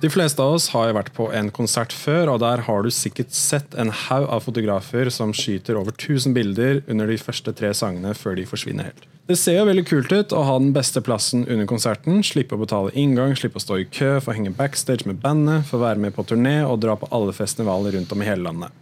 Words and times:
De 0.00 0.08
fleste 0.08 0.40
av 0.40 0.54
oss 0.56 0.70
har 0.72 0.94
vært 0.96 1.10
på 1.12 1.26
en 1.36 1.50
konsert 1.52 1.92
før, 1.92 2.30
og 2.32 2.38
der 2.40 2.62
har 2.64 2.84
du 2.84 2.88
sikkert 2.94 3.34
sett 3.36 3.74
en 3.76 3.90
haug 4.06 4.30
av 4.32 4.46
fotografer 4.46 5.10
som 5.12 5.34
skyter 5.36 5.76
over 5.76 5.92
1000 5.92 6.32
bilder 6.32 6.80
under 6.88 7.10
de 7.10 7.18
første 7.20 7.52
tre 7.52 7.74
sangene 7.76 8.14
før 8.16 8.38
de 8.38 8.46
forsvinner 8.48 8.88
helt. 8.88 9.04
Det 9.28 9.36
ser 9.36 9.58
jo 9.58 9.66
veldig 9.68 9.84
kult 9.86 10.10
ut 10.10 10.32
å 10.32 10.44
ha 10.48 10.54
den 10.58 10.72
beste 10.72 11.02
plassen 11.04 11.44
under 11.44 11.68
konserten, 11.68 12.22
slippe 12.24 12.56
å 12.56 12.62
betale 12.62 12.94
inngang, 12.98 13.36
slippe 13.36 13.60
å 13.60 13.62
stå 13.62 13.76
i 13.82 13.84
kø, 13.92 14.14
få 14.24 14.32
henge 14.38 14.54
backstage 14.56 15.04
med 15.06 15.20
bandet, 15.20 15.68
få 15.68 15.82
være 15.84 16.00
med 16.00 16.16
på 16.16 16.24
turné 16.32 16.62
og 16.64 16.80
dra 16.80 16.96
på 16.96 17.10
alle 17.14 17.36
festivaler 17.36 17.94
rundt 17.98 18.16
om 18.16 18.24
i 18.24 18.30
hele 18.30 18.48
landet. 18.48 18.72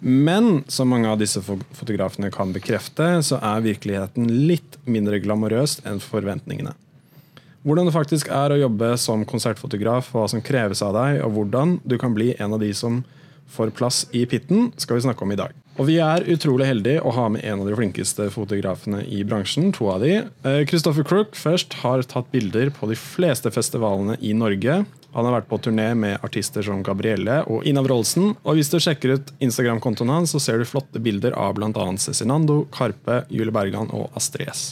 Men 0.00 0.62
som 0.70 0.88
mange 0.88 1.10
av 1.10 1.18
disse 1.20 1.42
fotografene 1.42 2.30
kan 2.32 2.54
bekrefte, 2.54 3.10
så 3.26 3.42
er 3.42 3.66
virkeligheten 3.66 4.30
litt 4.46 4.78
mindre 4.86 5.18
glamorøs 5.20 5.80
enn 5.82 5.98
forventningene. 6.00 6.72
Hvordan 7.66 7.88
det 7.90 7.92
faktisk 7.92 8.30
er 8.32 8.54
å 8.54 8.60
jobbe 8.62 8.94
som 9.00 9.24
konsertfotograf, 9.28 10.12
hva 10.14 10.26
som 10.32 10.40
kreves 10.44 10.80
av 10.84 10.94
deg, 10.96 11.18
og 11.26 11.34
hvordan 11.36 11.78
du 11.84 11.98
kan 12.00 12.14
bli 12.16 12.32
en 12.38 12.56
av 12.56 12.62
de 12.62 12.70
som 12.76 13.02
får 13.50 13.72
plass 13.76 14.04
i 14.16 14.22
pitten, 14.30 14.70
skal 14.80 14.96
vi 14.96 15.04
snakke 15.04 15.26
om 15.26 15.34
i 15.34 15.38
dag. 15.40 15.52
Og 15.80 15.86
Vi 15.88 15.96
er 16.02 16.26
utrolig 16.28 16.66
heldige 16.68 17.02
å 17.04 17.12
ha 17.16 17.26
med 17.32 17.44
en 17.46 17.62
av 17.62 17.68
de 17.68 17.76
flinkeste 17.76 18.28
fotografene 18.34 19.00
i 19.08 19.22
bransjen. 19.24 19.70
To 19.76 19.88
av 19.92 20.02
de. 20.04 20.18
Christopher 20.68 21.06
Crook 21.06 21.36
først 21.38 21.78
har 21.80 22.04
tatt 22.04 22.28
bilder 22.32 22.72
på 22.74 22.88
de 22.90 22.98
fleste 22.98 23.50
festivalene 23.54 24.18
i 24.20 24.34
Norge. 24.36 24.82
Han 25.14 25.26
har 25.26 25.38
vært 25.38 25.48
på 25.50 25.58
turné 25.64 25.88
med 25.98 26.20
artister 26.26 26.62
som 26.62 26.84
Gabrielle 26.86 27.40
og 27.50 27.64
Inav 27.66 27.88
Wroldsen. 27.88 28.34
Og 28.44 28.58
hvis 28.58 28.70
du 28.70 28.78
sjekker 28.78 29.16
ut 29.16 29.32
Instagram-kontoen 29.42 30.12
hans, 30.12 30.34
så 30.36 30.42
ser 30.42 30.60
du 30.60 30.68
flotte 30.68 31.02
bilder 31.02 31.34
av 31.38 31.56
bl.a. 31.56 31.88
Cezinando, 31.98 32.62
Karpe, 32.74 33.24
Julie 33.32 33.54
Bergan 33.54 33.90
og 33.90 34.12
Astrid 34.18 34.52
S. 34.52 34.68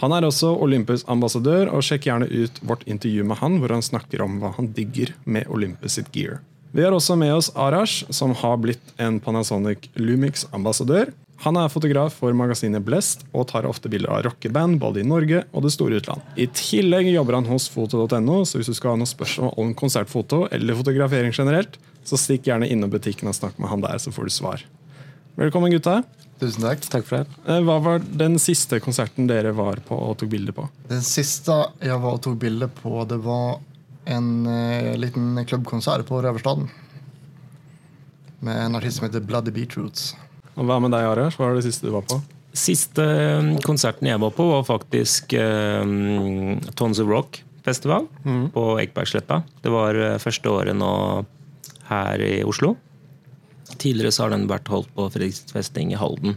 Han 0.00 0.14
er 0.16 0.24
også 0.26 0.54
Olympus-ambassadør, 0.64 1.68
og 1.74 1.84
sjekk 1.86 2.08
gjerne 2.08 2.30
ut 2.30 2.62
vårt 2.66 2.86
intervju 2.88 3.26
med 3.28 3.38
han, 3.42 3.58
hvor 3.60 3.74
han 3.76 3.84
snakker 3.84 4.24
om 4.24 4.40
hva 4.42 4.54
han 4.56 4.72
digger 4.76 5.12
med 5.24 5.50
Olympus 5.52 5.98
sitt 5.98 6.10
gear. 6.16 6.40
Vi 6.72 6.80
har 6.84 6.94
også 6.96 7.18
med 7.20 7.34
oss 7.34 7.50
Arash, 7.52 8.06
som 8.08 8.32
har 8.32 8.56
blitt 8.62 8.94
en 8.96 9.18
Panasonic 9.20 9.90
Lumix-ambassadør. 10.00 11.12
Han 11.42 11.58
er 11.58 11.72
fotograf 11.72 12.14
for 12.20 12.32
magasinet 12.38 12.84
Blest 12.86 13.24
og 13.34 13.48
tar 13.50 13.66
ofte 13.66 13.90
bilder 13.92 14.12
av 14.14 14.22
rockeband 14.28 14.78
både 14.80 15.02
i 15.02 15.06
Norge 15.06 15.42
og 15.50 15.66
det 15.66 15.72
store 15.74 15.98
utland. 15.98 16.22
I 16.38 16.46
tillegg 16.54 17.10
jobber 17.10 17.40
han 17.40 17.50
hos 17.50 17.66
foto.no, 17.72 18.36
så 18.46 18.60
hvis 18.60 18.70
du 18.70 18.76
skal 18.78 18.94
ha 18.94 19.00
noen 19.00 19.10
spørsmål 19.10 19.56
om 19.58 19.74
konsertfoto 19.76 20.46
eller 20.54 20.78
fotografering 20.78 21.34
generelt, 21.34 21.76
så 22.06 22.18
stikk 22.18 22.46
gjerne 22.46 22.70
innom 22.70 22.92
butikken 22.94 23.30
og 23.30 23.36
snakk 23.36 23.58
med 23.58 23.72
han 23.74 23.82
der, 23.82 23.98
så 24.00 24.14
får 24.14 24.30
du 24.30 24.34
svar. 24.34 24.64
Velkommen, 25.32 25.72
gutta. 25.72 26.02
Tusen 26.36 26.60
takk. 26.60 26.82
Takk 26.92 27.06
for 27.08 27.22
det. 27.22 27.36
Eh, 27.48 27.62
hva 27.64 27.78
var 27.80 28.02
den 28.04 28.34
siste 28.42 28.76
konserten 28.84 29.30
dere 29.30 29.54
var 29.56 29.78
på 29.86 29.96
og 29.96 30.18
tok 30.20 30.28
bilde 30.34 30.52
på? 30.52 30.66
Den 30.90 31.00
siste 31.06 31.54
jeg 31.80 31.96
var 32.02 32.18
og 32.18 32.20
tok 32.26 32.36
bilde 32.42 32.68
på, 32.82 32.98
det 33.08 33.16
var 33.24 33.62
en 34.12 34.28
uh, 34.44 34.92
liten 35.00 35.40
klubbkonsert 35.48 36.04
på 36.04 36.20
Røverstaden. 36.20 36.68
Med 38.44 38.60
en 38.60 38.76
artist 38.76 39.00
som 39.00 39.08
heter 39.08 39.24
Bloody 39.24 39.54
Beatroots. 39.56 40.12
Og 40.52 40.68
Hva 40.68 40.76
med 40.84 40.92
deg, 40.92 41.08
Arash? 41.14 41.40
Hva 41.40 41.48
var 41.48 41.56
det 41.56 41.64
siste 41.64 41.88
du 41.88 41.94
var 41.96 42.04
på? 42.04 42.20
Siste 42.52 43.00
eh, 43.08 43.52
konserten 43.64 44.10
jeg 44.10 44.20
var 44.20 44.36
på, 44.36 44.50
var 44.52 44.68
faktisk 44.68 45.32
uh, 45.32 45.80
Tons 46.76 47.00
of 47.00 47.08
Rock-festival 47.08 48.04
mm. 48.20 48.46
på 48.52 48.70
Ekebergsletta. 48.84 49.40
Det 49.64 49.72
var 49.72 50.04
første 50.20 50.58
året 50.60 50.76
nå 50.76 50.92
her 51.88 52.20
i 52.20 52.34
Oslo. 52.44 52.76
Tidligere 53.76 54.12
så 54.12 54.26
har 54.26 54.34
den 54.34 54.48
vært 54.50 54.70
holdt 54.70 54.90
på 54.96 55.08
Fredrikstad 55.10 55.56
festning 55.56 55.92
i 55.92 55.98
Halden. 55.98 56.36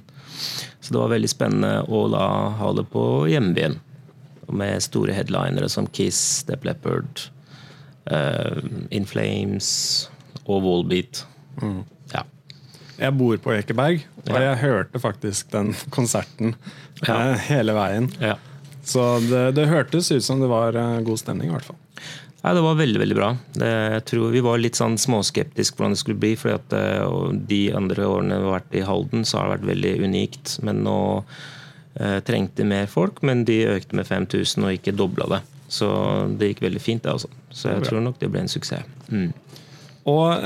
Så 0.79 0.93
det 0.93 1.01
var 1.01 1.13
veldig 1.13 1.29
spennende 1.31 1.73
å 1.87 2.05
da 2.13 2.25
ha 2.59 2.71
det 2.77 2.85
på 2.91 3.03
hjembyen. 3.29 3.79
Med 4.45 4.83
store 4.85 5.15
headlinere 5.15 5.69
som 5.73 5.87
Kiss, 5.89 6.43
The 6.45 6.57
Leopard, 6.63 7.23
uh, 8.11 8.61
In 8.93 9.07
Flames 9.09 9.69
og 10.45 10.61
Wallbeat. 10.65 11.23
Mm. 11.61 11.81
Ja. 12.13 12.21
Jeg 12.99 13.17
bor 13.17 13.39
på 13.41 13.55
Ekeberg, 13.55 14.05
og 14.27 14.37
jeg 14.41 14.59
hørte 14.61 15.01
faktisk 15.01 15.49
den 15.55 15.73
konserten 15.95 16.53
ja. 17.01 17.15
uh, 17.15 17.47
hele 17.47 17.73
veien. 17.77 18.11
Ja. 18.21 18.37
Så 18.85 19.15
det, 19.25 19.55
det, 19.57 19.65
hørtes 19.71 20.11
ut 20.13 20.23
som 20.23 20.43
det 20.43 20.51
var 20.51 20.77
uh, 20.77 21.01
god 21.05 21.23
stemning, 21.23 21.49
i 21.49 21.57
hvert 21.57 21.65
fall. 21.73 21.81
Ja, 22.45 22.53
det 22.53 22.61
var 22.61 22.75
veldig 22.77 22.99
veldig 23.01 23.15
bra. 23.17 23.31
Det, 23.57 23.67
jeg 23.95 24.01
tror 24.05 24.33
Vi 24.35 24.41
var 24.45 24.59
litt 24.61 24.77
sånn 24.77 24.99
småskeptiske 25.01 25.79
hvordan 25.79 25.95
det 25.95 26.01
skulle 26.03 26.21
bli. 26.21 26.35
fordi 26.37 26.59
at 26.59 26.75
uh, 26.77 27.31
De 27.33 27.61
andre 27.73 28.05
årene 28.05 28.37
vi 28.37 28.45
har 28.45 28.59
vært 28.59 28.77
i 28.77 28.83
Halden, 28.85 29.25
så 29.25 29.39
har 29.39 29.47
det 29.47 29.55
vært 29.55 29.71
veldig 29.71 29.93
unikt. 30.05 30.53
Men 30.61 30.83
nå 30.85 30.99
eh, 31.97 32.19
trengte 32.27 32.67
mer 32.69 32.85
folk, 32.91 33.23
men 33.25 33.41
de 33.49 33.63
økte 33.71 33.97
med 33.97 34.05
5000 34.05 34.67
og 34.67 34.77
ikke 34.77 34.93
dobla 34.93 35.29
det. 35.33 35.41
Så 35.73 35.89
det 36.37 36.51
gikk 36.51 36.61
veldig 36.67 36.83
fint, 36.83 37.01
det. 37.01 37.15
altså. 37.15 37.33
Så 37.49 37.73
jeg 37.73 37.87
tror 37.87 38.05
nok 38.05 38.21
det 38.21 38.29
ble 38.29 38.45
en 38.45 38.51
suksess. 38.51 38.85
Mm. 39.09 39.31
Og 40.05 40.45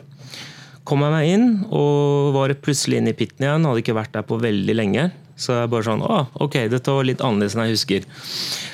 kom 0.87 1.03
jeg 1.03 1.13
meg 1.13 1.29
inn 1.35 1.47
og 1.67 2.35
var 2.35 2.53
plutselig 2.63 3.01
inne 3.01 3.11
i 3.11 3.17
pitten 3.17 3.45
igjen. 3.45 3.67
Hadde 3.67 3.83
ikke 3.83 3.97
vært 3.97 4.13
der 4.15 4.27
på 4.27 4.39
veldig 4.41 4.75
lenge. 4.77 5.09
Så 5.37 5.53
jeg 5.53 5.69
bare 5.69 5.85
sånn 5.85 6.01
Å, 6.01 6.21
ok, 6.41 6.63
dette 6.71 6.93
var 6.93 7.05
litt 7.05 7.21
annerledes 7.21 7.53
enn 7.55 7.67
jeg 7.67 7.75
husker. 7.75 8.07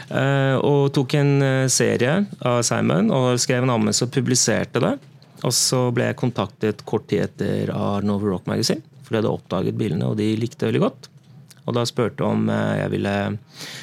Uh, 0.07 0.55
og 0.63 0.93
tok 0.95 1.17
en 1.19 1.33
uh, 1.43 1.71
serie 1.71 2.21
av 2.45 2.61
Simon 2.63 3.11
og 3.11 3.41
skrev 3.41 3.65
en 3.65 3.73
anmeldelse 3.73 4.07
og 4.07 4.13
publiserte 4.15 4.83
det. 4.83 4.93
Og 5.43 5.51
så 5.55 5.81
ble 5.91 6.07
jeg 6.07 6.19
kontaktet 6.21 6.85
kort 6.87 7.09
tid 7.11 7.25
etter 7.25 7.73
av 7.75 8.05
Nova 8.07 8.29
Rock 8.31 8.47
Magazine, 8.47 8.79
for 9.03 9.11
de 9.11 9.19
hadde 9.19 9.33
oppdaget 9.33 9.75
bilene, 9.75 10.07
og 10.07 10.15
de 10.21 10.29
likte 10.39 10.61
det 10.61 10.69
veldig 10.71 10.85
godt. 10.85 11.09
Og 11.65 11.75
da 11.75 11.83
spurte 11.87 12.23
om 12.23 12.47
uh, 12.47 12.77
jeg 12.79 12.93
ville 12.95 13.15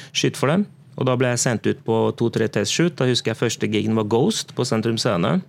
skyte 0.09 0.41
for 0.41 0.53
dem. 0.53 0.65
Og 0.97 1.05
da 1.07 1.13
ble 1.17 1.35
jeg 1.35 1.43
sendt 1.43 1.69
ut 1.69 1.85
på 1.85 2.01
to-tre 2.17 2.49
testshoot. 2.51 2.97
Da 2.97 3.07
husker 3.09 3.31
jeg 3.31 3.43
første 3.43 3.69
gigen 3.69 3.97
var 3.97 4.09
Ghost 4.09 4.55
på 4.57 4.65
Sentrum 4.67 4.97
Scene. 5.01 5.39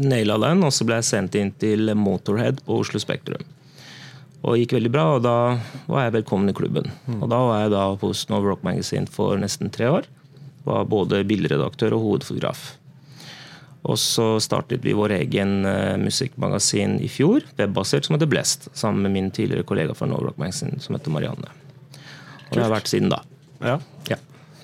Naila 0.00 0.38
den, 0.42 0.64
og 0.66 0.74
så 0.74 0.86
ble 0.86 1.00
jeg 1.00 1.08
sendt 1.08 1.36
inn 1.38 1.52
til 1.60 1.92
Motorhead 1.98 2.62
på 2.66 2.80
Oslo 2.82 3.00
Spektrum. 3.02 3.42
Og 4.40 4.56
gikk 4.56 4.72
veldig 4.78 4.92
bra, 4.92 5.04
og 5.16 5.24
da 5.24 5.36
var 5.90 6.06
jeg 6.06 6.16
velkommen 6.20 6.48
i 6.48 6.56
klubben. 6.56 6.88
Mm. 7.04 7.18
Og 7.20 7.28
da 7.28 7.40
var 7.44 7.64
jeg 7.64 7.72
da 7.74 7.84
på 8.00 8.12
Snow 8.16 8.44
Rock 8.46 8.62
Magazine 8.64 9.10
for 9.10 9.36
nesten 9.40 9.72
tre 9.72 9.90
år. 9.92 10.08
Var 10.64 10.88
både 10.88 11.24
bilderedaktør 11.28 11.96
og 11.96 12.06
hovedfotograf. 12.06 12.62
Og 13.88 13.96
så 14.00 14.34
startet 14.44 14.84
vi 14.84 14.96
vår 14.96 15.14
egen 15.22 15.64
uh, 15.64 15.96
musikkmagasin 16.00 16.98
i 17.00 17.08
fjor, 17.08 17.44
webbasert, 17.56 18.06
som 18.06 18.16
heter 18.16 18.28
Blest. 18.28 18.68
Sammen 18.76 19.04
med 19.04 19.14
min 19.16 19.30
tidligere 19.32 19.64
kollega 19.68 19.96
fra 19.96 20.08
No 20.08 20.20
Rock 20.20 20.40
Magazine, 20.40 20.80
som 20.84 20.96
heter 20.96 21.12
Marianne. 21.12 21.52
Og 22.48 22.56
det 22.56 22.64
har 22.64 22.72
vært 22.72 22.90
siden 22.92 23.12
da. 23.12 23.22
Ja. 23.64 23.76
Ja. 24.08 24.18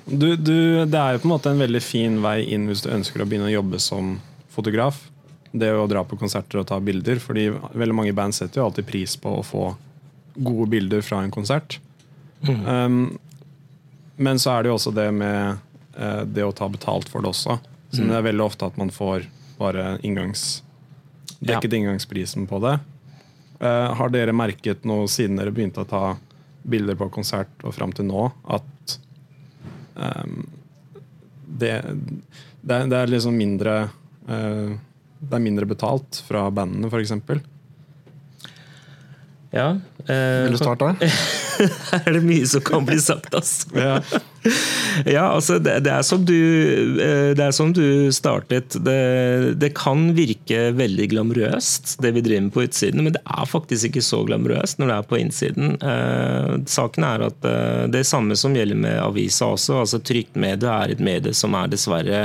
Du, 0.06 0.36
du, 0.36 0.84
det 0.86 1.00
er 1.00 1.16
jo 1.16 1.22
på 1.22 1.28
en 1.28 1.34
måte 1.34 1.52
en 1.52 1.60
veldig 1.60 1.82
fin 1.82 2.20
vei 2.22 2.38
inn 2.54 2.68
hvis 2.70 2.84
du 2.84 2.92
ønsker 2.94 3.22
å 3.22 3.28
begynne 3.28 3.48
å 3.48 3.56
jobbe 3.56 3.80
som 3.82 4.16
fotograf. 4.56 5.04
Det 5.52 5.70
å 5.72 5.86
dra 5.88 6.02
på 6.04 6.18
konserter 6.20 6.60
og 6.60 6.68
ta 6.68 6.80
bilder. 6.82 7.20
Fordi 7.22 7.48
veldig 7.52 7.96
mange 7.96 8.16
band 8.16 8.36
setter 8.36 8.60
jo 8.60 8.70
alltid 8.70 8.88
pris 8.88 9.16
på 9.20 9.38
å 9.38 9.44
få 9.46 9.68
gode 10.36 10.70
bilder 10.72 11.04
fra 11.04 11.22
en 11.24 11.32
konsert. 11.32 11.78
Um, 12.46 13.16
men 14.16 14.38
så 14.38 14.52
er 14.52 14.64
det 14.64 14.70
jo 14.70 14.76
også 14.76 14.92
det 14.96 15.08
med 15.14 15.56
uh, 15.96 16.22
det 16.24 16.44
å 16.44 16.52
ta 16.56 16.68
betalt 16.72 17.08
for 17.08 17.24
det 17.24 17.32
også. 17.32 17.58
Så 17.90 18.04
det 18.04 18.16
er 18.18 18.26
veldig 18.26 18.44
ofte 18.44 18.68
at 18.68 18.76
man 18.76 18.90
får 18.92 19.24
bare 19.56 19.96
inngangs, 20.04 20.62
dekket 21.38 21.78
inngangsprisen 21.78 22.44
på 22.50 22.60
det. 22.64 22.76
Uh, 23.60 23.94
har 23.96 24.12
dere 24.12 24.36
merket 24.36 24.84
noe 24.84 25.06
siden 25.08 25.38
dere 25.40 25.54
begynte 25.54 25.84
å 25.84 25.88
ta 25.88 26.04
bilder 26.66 26.98
på 26.98 27.08
konsert 27.14 27.62
og 27.64 27.72
fram 27.76 27.94
til 27.96 28.08
nå, 28.08 28.26
at 28.52 28.96
um, 29.94 30.42
det, 31.46 31.78
det, 32.60 32.80
det 32.90 32.98
er 32.98 33.12
liksom 33.12 33.38
mindre 33.38 33.86
Det 34.26 35.32
er 35.38 35.42
mindre 35.42 35.66
betalt 35.70 36.18
fra 36.26 36.48
bandene, 36.50 36.90
f.eks.? 36.90 37.12
Ja. 39.54 39.68
eh, 40.06 40.44
Vil 40.46 40.56
du 40.56 40.60
starte? 40.60 40.94
Her 41.56 42.02
er 42.06 42.18
det 42.18 42.24
mye 42.26 42.46
som 42.48 42.64
kan 42.64 42.86
bli 42.88 42.98
sagt, 43.02 43.34
altså. 43.34 43.70
Ja. 43.76 44.00
Ja, 45.04 45.24
altså 45.34 45.58
det, 45.58 45.80
det, 45.84 45.90
er 45.92 46.04
som 46.06 46.24
du, 46.26 46.36
eh, 47.02 47.32
det 47.36 47.42
er 47.42 47.54
som 47.54 47.72
du 47.74 48.12
startet. 48.14 48.76
Det, 48.86 49.54
det, 49.60 49.72
kan 49.76 50.08
virke 50.16 50.70
veldig 50.76 51.08
glamorøst, 51.12 51.96
det 52.02 52.12
vi 52.16 52.22
driver 52.24 52.46
med 52.46 52.54
på 52.54 52.64
utsiden, 52.66 53.02
men 53.04 53.16
det 53.16 53.22
er 53.24 53.48
faktisk 53.50 53.90
ikke 53.90 54.04
så 54.04 54.22
glamorøst 54.28 54.80
når 54.80 54.92
det 54.92 54.96
er 54.96 55.08
på 55.10 55.20
innsiden. 55.20 55.74
Eh, 55.82 56.52
saken 56.70 57.08
er 57.08 57.26
at 57.28 57.48
eh, 57.48 57.82
det 57.92 58.02
er 58.02 58.08
samme 58.08 58.38
som 58.38 58.56
gjelder 58.56 58.78
med 58.86 59.00
avisa 59.02 59.50
også. 59.56 59.80
altså 59.82 60.02
Trygt 60.06 60.38
medie 60.40 60.70
er 60.70 60.94
et 60.94 61.02
medie 61.02 61.34
som 61.36 61.56
er 61.58 61.72
dessverre 61.72 62.22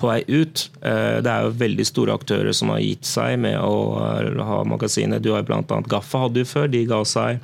på 0.00 0.10
vei 0.10 0.20
ut. 0.28 0.66
Eh, 0.82 1.20
det 1.24 1.30
er 1.30 1.46
jo 1.46 1.56
veldig 1.64 1.88
store 1.88 2.18
aktører 2.18 2.56
som 2.56 2.74
har 2.74 2.82
gitt 2.84 3.08
seg 3.08 3.38
med 3.40 3.58
å 3.62 3.80
eh, 4.02 4.44
ha 4.50 4.62
magasinet. 4.68 5.22
Du 5.24 5.32
har 5.36 5.46
bl.a. 5.46 5.64
Gaffa 5.90 6.26
hadde 6.26 6.42
du 6.42 6.48
før, 6.48 6.70
de 6.70 6.84
ga 6.90 7.04
seg 7.06 7.40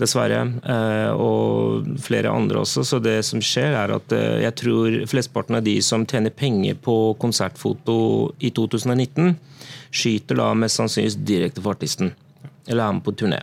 dessverre. 0.00 0.40
Eh, 0.64 1.10
og 1.12 1.88
flere 2.02 2.32
andre 2.32 2.62
også. 2.62 2.84
Så 2.86 3.00
det 3.02 3.18
som 3.28 3.42
skjer, 3.44 3.76
er 3.76 3.94
at 3.96 4.16
eh, 4.16 4.42
jeg 4.46 4.56
tror 4.62 4.98
flesteparten 5.10 5.58
av 5.58 5.64
de 5.66 5.76
som 5.84 6.06
tjener 6.08 6.34
penger 6.34 6.78
på 6.82 7.14
konsertfoto 7.22 7.96
i 8.40 8.52
2019, 8.54 9.34
skyter 9.92 10.40
da 10.40 10.52
mest 10.56 10.80
sannsynligvis 10.80 11.20
direkte 11.28 11.64
for 11.64 11.76
artisten. 11.76 12.12
Eller 12.68 12.86
er 12.86 12.98
med 12.98 13.06
på 13.06 13.16
turné. 13.18 13.42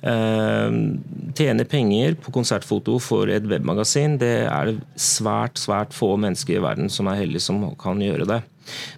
Uh, 0.00 0.96
tjene 1.36 1.66
penger 1.68 2.14
på 2.24 2.32
konsertfoto 2.32 2.94
for 3.04 3.28
et 3.28 3.44
webmagasin, 3.44 4.14
det 4.16 4.46
er 4.48 4.70
det 4.70 4.78
svært 4.96 5.60
svært 5.60 5.92
få 5.92 6.14
mennesker 6.16 6.56
i 6.56 6.62
verden 6.64 6.88
som 6.88 7.10
er 7.12 7.18
heldige 7.20 7.44
som 7.44 7.66
kan 7.76 8.00
gjøre 8.00 8.24
det. 8.30 8.38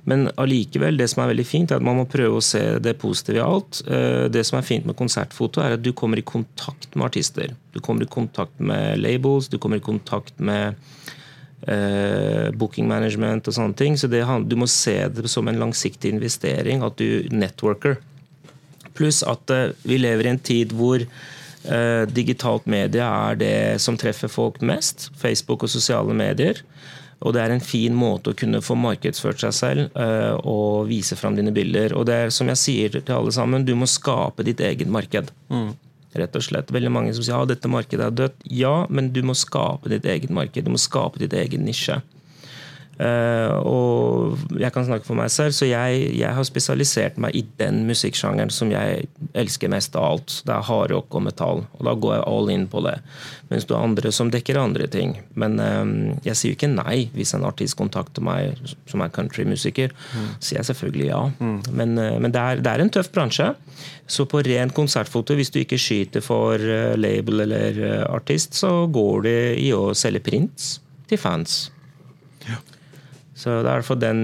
Men 0.08 0.26
allikevel, 0.40 0.98
det 0.98 1.08
som 1.12 1.22
er 1.22 1.32
veldig 1.32 1.46
fint, 1.46 1.70
er 1.70 1.80
at 1.80 1.86
man 1.86 2.00
må 2.00 2.06
prøve 2.10 2.38
å 2.38 2.44
se 2.44 2.62
det 2.82 2.96
positive 3.02 3.38
i 3.38 3.44
alt. 3.44 3.82
Uh, 3.86 4.28
det 4.32 4.44
som 4.48 4.58
er 4.58 4.66
fint 4.66 4.86
med 4.88 4.98
konsertfoto, 4.98 5.62
er 5.62 5.76
at 5.76 5.84
du 5.84 5.92
kommer 5.96 6.20
i 6.20 6.26
kontakt 6.26 6.94
med 6.96 7.06
artister. 7.10 7.54
Du 7.74 7.80
kommer 7.80 8.06
i 8.06 8.12
kontakt 8.12 8.58
med 8.60 9.00
labels, 9.02 9.50
du 9.52 9.58
kommer 9.62 9.80
i 9.80 9.84
kontakt 9.84 10.38
med 10.42 10.78
uh, 11.68 12.48
booking 12.58 12.88
management 12.90 13.48
og 13.48 13.58
sånne 13.58 13.78
ting. 13.78 13.98
Så 13.98 14.10
det, 14.10 14.24
du 14.48 14.56
må 14.58 14.70
se 14.70 14.96
det 15.12 15.30
som 15.30 15.48
en 15.48 15.60
langsiktig 15.62 16.14
investering, 16.16 16.82
at 16.86 16.98
du 16.98 17.28
networker. 17.30 18.00
Pluss 18.98 19.22
at 19.24 19.54
uh, 19.54 19.70
vi 19.86 20.00
lever 20.02 20.26
i 20.26 20.34
en 20.34 20.42
tid 20.42 20.74
hvor 20.76 21.06
digitalt 22.10 22.64
medie 22.66 23.04
er 23.06 23.36
det 23.38 23.56
som 23.78 23.94
treffer 23.94 24.26
folk 24.26 24.56
mest. 24.66 25.04
Facebook 25.14 25.62
og 25.62 25.70
sosiale 25.70 26.10
medier. 26.10 26.58
Og 27.22 27.34
det 27.34 27.42
er 27.42 27.54
en 27.54 27.62
fin 27.62 27.94
måte 27.94 28.32
å 28.32 28.38
kunne 28.38 28.62
få 28.64 28.74
markedsført 28.78 29.42
seg 29.44 29.54
selv 29.54 29.98
uh, 29.98 30.34
og 30.48 30.88
vise 30.90 31.16
fram 31.18 31.36
dine 31.38 31.54
bilder. 31.54 31.94
Og 31.98 32.06
det 32.08 32.18
er 32.18 32.34
som 32.34 32.50
jeg 32.50 32.60
sier 32.60 32.98
til 32.98 33.14
alle 33.14 33.34
sammen, 33.34 33.66
du 33.66 33.74
må 33.78 33.88
skape 33.90 34.46
ditt 34.46 34.62
eget 34.64 34.90
marked. 34.90 35.30
Mm. 35.52 35.70
Rett 36.18 36.34
og 36.36 36.44
slett. 36.44 36.72
Veldig 36.74 36.92
mange 36.92 37.14
som 37.16 37.24
sier 37.24 37.38
at 37.38 37.46
ja, 37.46 37.52
dette 37.54 37.70
markedet 37.72 38.08
er 38.08 38.16
dødt. 38.24 38.42
Ja, 38.52 38.74
men 38.90 39.12
du 39.14 39.22
må 39.24 39.36
skape 39.38 39.92
ditt 39.92 40.08
eget 40.08 40.34
marked. 40.34 40.66
Du 40.66 40.74
må 40.74 40.80
skape 40.82 41.22
ditt 41.22 41.36
egen 41.38 41.64
nisje. 41.68 42.02
Uh, 43.02 43.56
og 43.66 44.58
jeg 44.60 44.70
kan 44.74 44.84
snakke 44.86 45.06
for 45.06 45.18
meg 45.18 45.30
selv, 45.32 45.54
så 45.56 45.66
jeg, 45.66 46.02
jeg, 46.14 46.28
har 46.36 46.44
spesialisert 46.46 47.16
meg 47.22 47.34
i 47.34 47.42
den 47.58 47.80
musikksjangeren 47.88 48.52
som 48.52 48.70
jeg 48.70 49.08
elsker 49.38 49.72
mest 49.72 49.96
av 49.98 50.06
alt. 50.12 50.36
Det 50.46 50.54
er 50.54 50.68
hardrock 50.68 51.16
og 51.18 51.24
metall, 51.26 51.64
og 51.78 51.88
da 51.88 51.96
går 51.98 52.14
jeg 52.14 52.26
all 52.30 52.52
in 52.52 52.68
på 52.70 52.84
det. 52.86 52.94
Mens 53.50 53.66
du 53.66 53.74
har 53.74 53.88
andre 53.88 54.12
som 54.14 54.30
dekker 54.32 54.60
andre 54.60 54.86
ting. 54.92 55.16
Men 55.34 55.58
um, 55.58 55.96
jeg 56.26 56.38
sier 56.38 56.52
jo 56.52 56.58
ikke 56.60 56.70
nei 56.70 57.08
hvis 57.16 57.34
en 57.36 57.48
artist 57.48 57.76
kontakter 57.80 58.24
meg 58.24 58.60
som 58.90 59.02
er 59.02 59.12
countrymusiker. 59.16 59.96
Mm. 60.12 60.30
sier 60.38 60.60
jeg 60.60 60.70
selvfølgelig 60.70 61.08
ja. 61.08 61.24
Mm. 61.40 61.58
Men, 61.72 61.98
uh, 61.98 62.14
men 62.22 62.30
det, 62.30 62.44
er, 62.44 62.62
det, 62.62 62.70
er, 62.70 62.86
en 62.86 62.92
tøff 62.92 63.10
bransje. 63.14 63.50
Så 64.06 64.28
på 64.28 64.44
rent 64.46 64.76
konsertfoto, 64.76 65.34
hvis 65.38 65.50
du 65.50 65.62
ikke 65.62 65.80
skyter 65.80 66.22
for 66.22 66.60
label 67.00 67.46
eller 67.46 67.84
artist, 68.12 68.54
så 68.58 68.84
går 68.92 69.22
det 69.24 69.38
i 69.62 69.70
å 69.72 69.94
selge 69.96 70.20
prints 70.26 70.74
til 71.08 71.20
fans. 71.20 71.71
Så 73.42 73.50
det 73.50 73.66
er 73.66 73.74
i 73.74 73.80
hvert 73.80 73.88
fall 73.88 74.02
den 74.02 74.18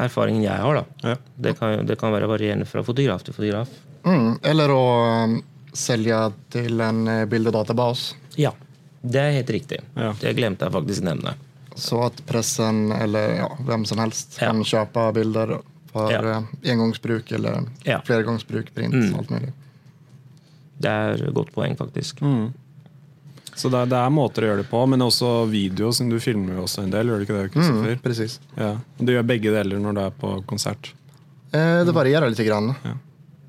erfaringen 0.00 0.44
jeg 0.46 0.64
har. 0.64 0.78
da. 0.80 1.10
Ja. 1.10 1.16
Det, 1.36 1.54
kan, 1.58 1.86
det, 1.86 1.98
kan, 2.00 2.12
være 2.14 2.28
varierende 2.30 2.64
fra 2.68 2.84
fotograf 2.86 3.24
til 3.26 3.36
fotograf. 3.36 3.72
Mm, 4.06 4.38
eller 4.48 4.72
å 4.72 4.84
um, 5.28 5.34
selge 5.76 6.20
til 6.54 6.80
en 6.80 7.02
uh, 7.04 7.24
bildedatabase. 7.28 8.16
Ja, 8.40 8.54
det 9.02 9.20
er 9.20 9.36
helt 9.36 9.52
riktig. 9.52 9.82
Ja. 9.98 10.14
Det 10.20 10.32
glemte 10.38 10.64
jeg 10.64 10.76
faktisk 10.78 11.04
å 11.04 11.10
nevne. 11.10 11.34
Så 11.76 12.00
at 12.06 12.24
pressen 12.28 12.86
eller 12.96 13.36
ja, 13.42 13.50
hvem 13.68 13.84
som 13.88 14.00
helst 14.00 14.38
ja. 14.40 14.48
kan 14.48 14.64
kjøpe 14.64 15.04
bilder 15.18 15.58
for 15.92 16.14
ja. 16.14 16.22
uh, 16.40 16.50
engangsbruk 16.72 17.28
eller 17.36 17.66
ja. 17.84 18.00
flergangsbruk, 18.08 18.72
print, 18.72 18.96
mm. 18.96 19.12
alt 19.20 19.36
mulig. 19.36 19.52
Det 20.82 20.90
er 20.90 21.28
et 21.28 21.36
godt 21.36 21.52
poeng, 21.54 21.76
faktisk. 21.78 22.24
Mm. 22.24 22.48
Så 23.54 23.68
det 23.68 23.82
er, 23.82 23.88
det 23.92 23.98
er, 23.98 24.12
måter 24.12 24.44
å 24.44 24.50
gjøre 24.50 24.62
det 24.62 24.70
på, 24.70 24.80
men 24.88 25.04
også 25.04 25.30
video, 25.50 25.92
Som 25.92 26.08
du 26.10 26.18
filmer 26.22 26.56
jo 26.56 26.64
også 26.64 26.86
en 26.86 26.92
del. 26.92 27.10
gjør 27.10 27.20
du 27.20 27.26
ikke 27.26 27.36
det, 27.36 27.50
Kristoffer? 27.52 27.96
Mm, 27.96 28.02
precis. 28.04 28.38
Ja. 28.56 28.72
Du 28.98 29.12
gjør 29.12 29.26
begge 29.28 29.52
deler 29.52 29.82
når 29.82 29.98
du 29.98 30.02
er 30.06 30.14
på 30.22 30.32
konsert? 30.48 30.92
Eh, 31.52 31.82
det 31.84 31.92
varierer 31.92 32.32
litt. 32.32 32.40
Grann. 32.46 32.72
Ja. 32.82 32.94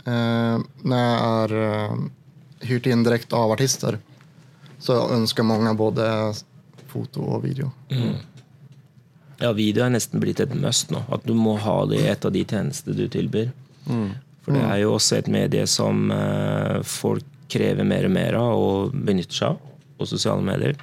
Eh, 0.03 0.65
når 0.83 1.05
jeg 1.05 1.22
er 1.29 1.55
uh, 1.55 2.03
hyrt 2.67 2.91
inn 2.91 3.05
direkte 3.07 3.39
av 3.39 3.55
artister, 3.55 3.98
så 4.83 5.00
ønsker 5.15 5.48
mange 5.48 5.72
både 5.79 6.05
foto 6.91 7.24
og 7.24 7.45
video. 7.48 7.72
Mm. 7.89 8.19
Ja, 9.39 9.53
video 9.55 9.86
er 9.86 9.95
nesten 9.95 10.22
blitt 10.24 10.43
et 10.43 10.51
must 10.55 10.91
nå. 10.91 11.05
At 11.15 11.24
du 11.25 11.33
må 11.36 11.55
ha 11.63 11.79
det 11.88 12.03
i 12.03 12.10
et 12.12 12.27
av 12.27 12.36
de 12.36 12.43
tjenester 12.43 12.95
du 12.95 13.07
tilbyr. 13.07 13.53
Mm. 13.88 14.10
For 14.43 14.55
det 14.55 14.63
er 14.67 14.81
jo 14.83 14.98
også 14.98 15.22
et 15.22 15.31
medie 15.31 15.63
som 15.72 16.10
uh, 16.12 16.83
folk 16.83 17.24
krever 17.53 17.88
mer 17.88 18.10
og 18.10 18.12
mer 18.12 18.36
av 18.36 18.60
og 18.60 18.98
benytter 19.07 19.39
seg 19.39 19.53
av 19.53 19.69
på 19.97 20.05
sosiale 20.05 20.41
medier. 20.41 20.77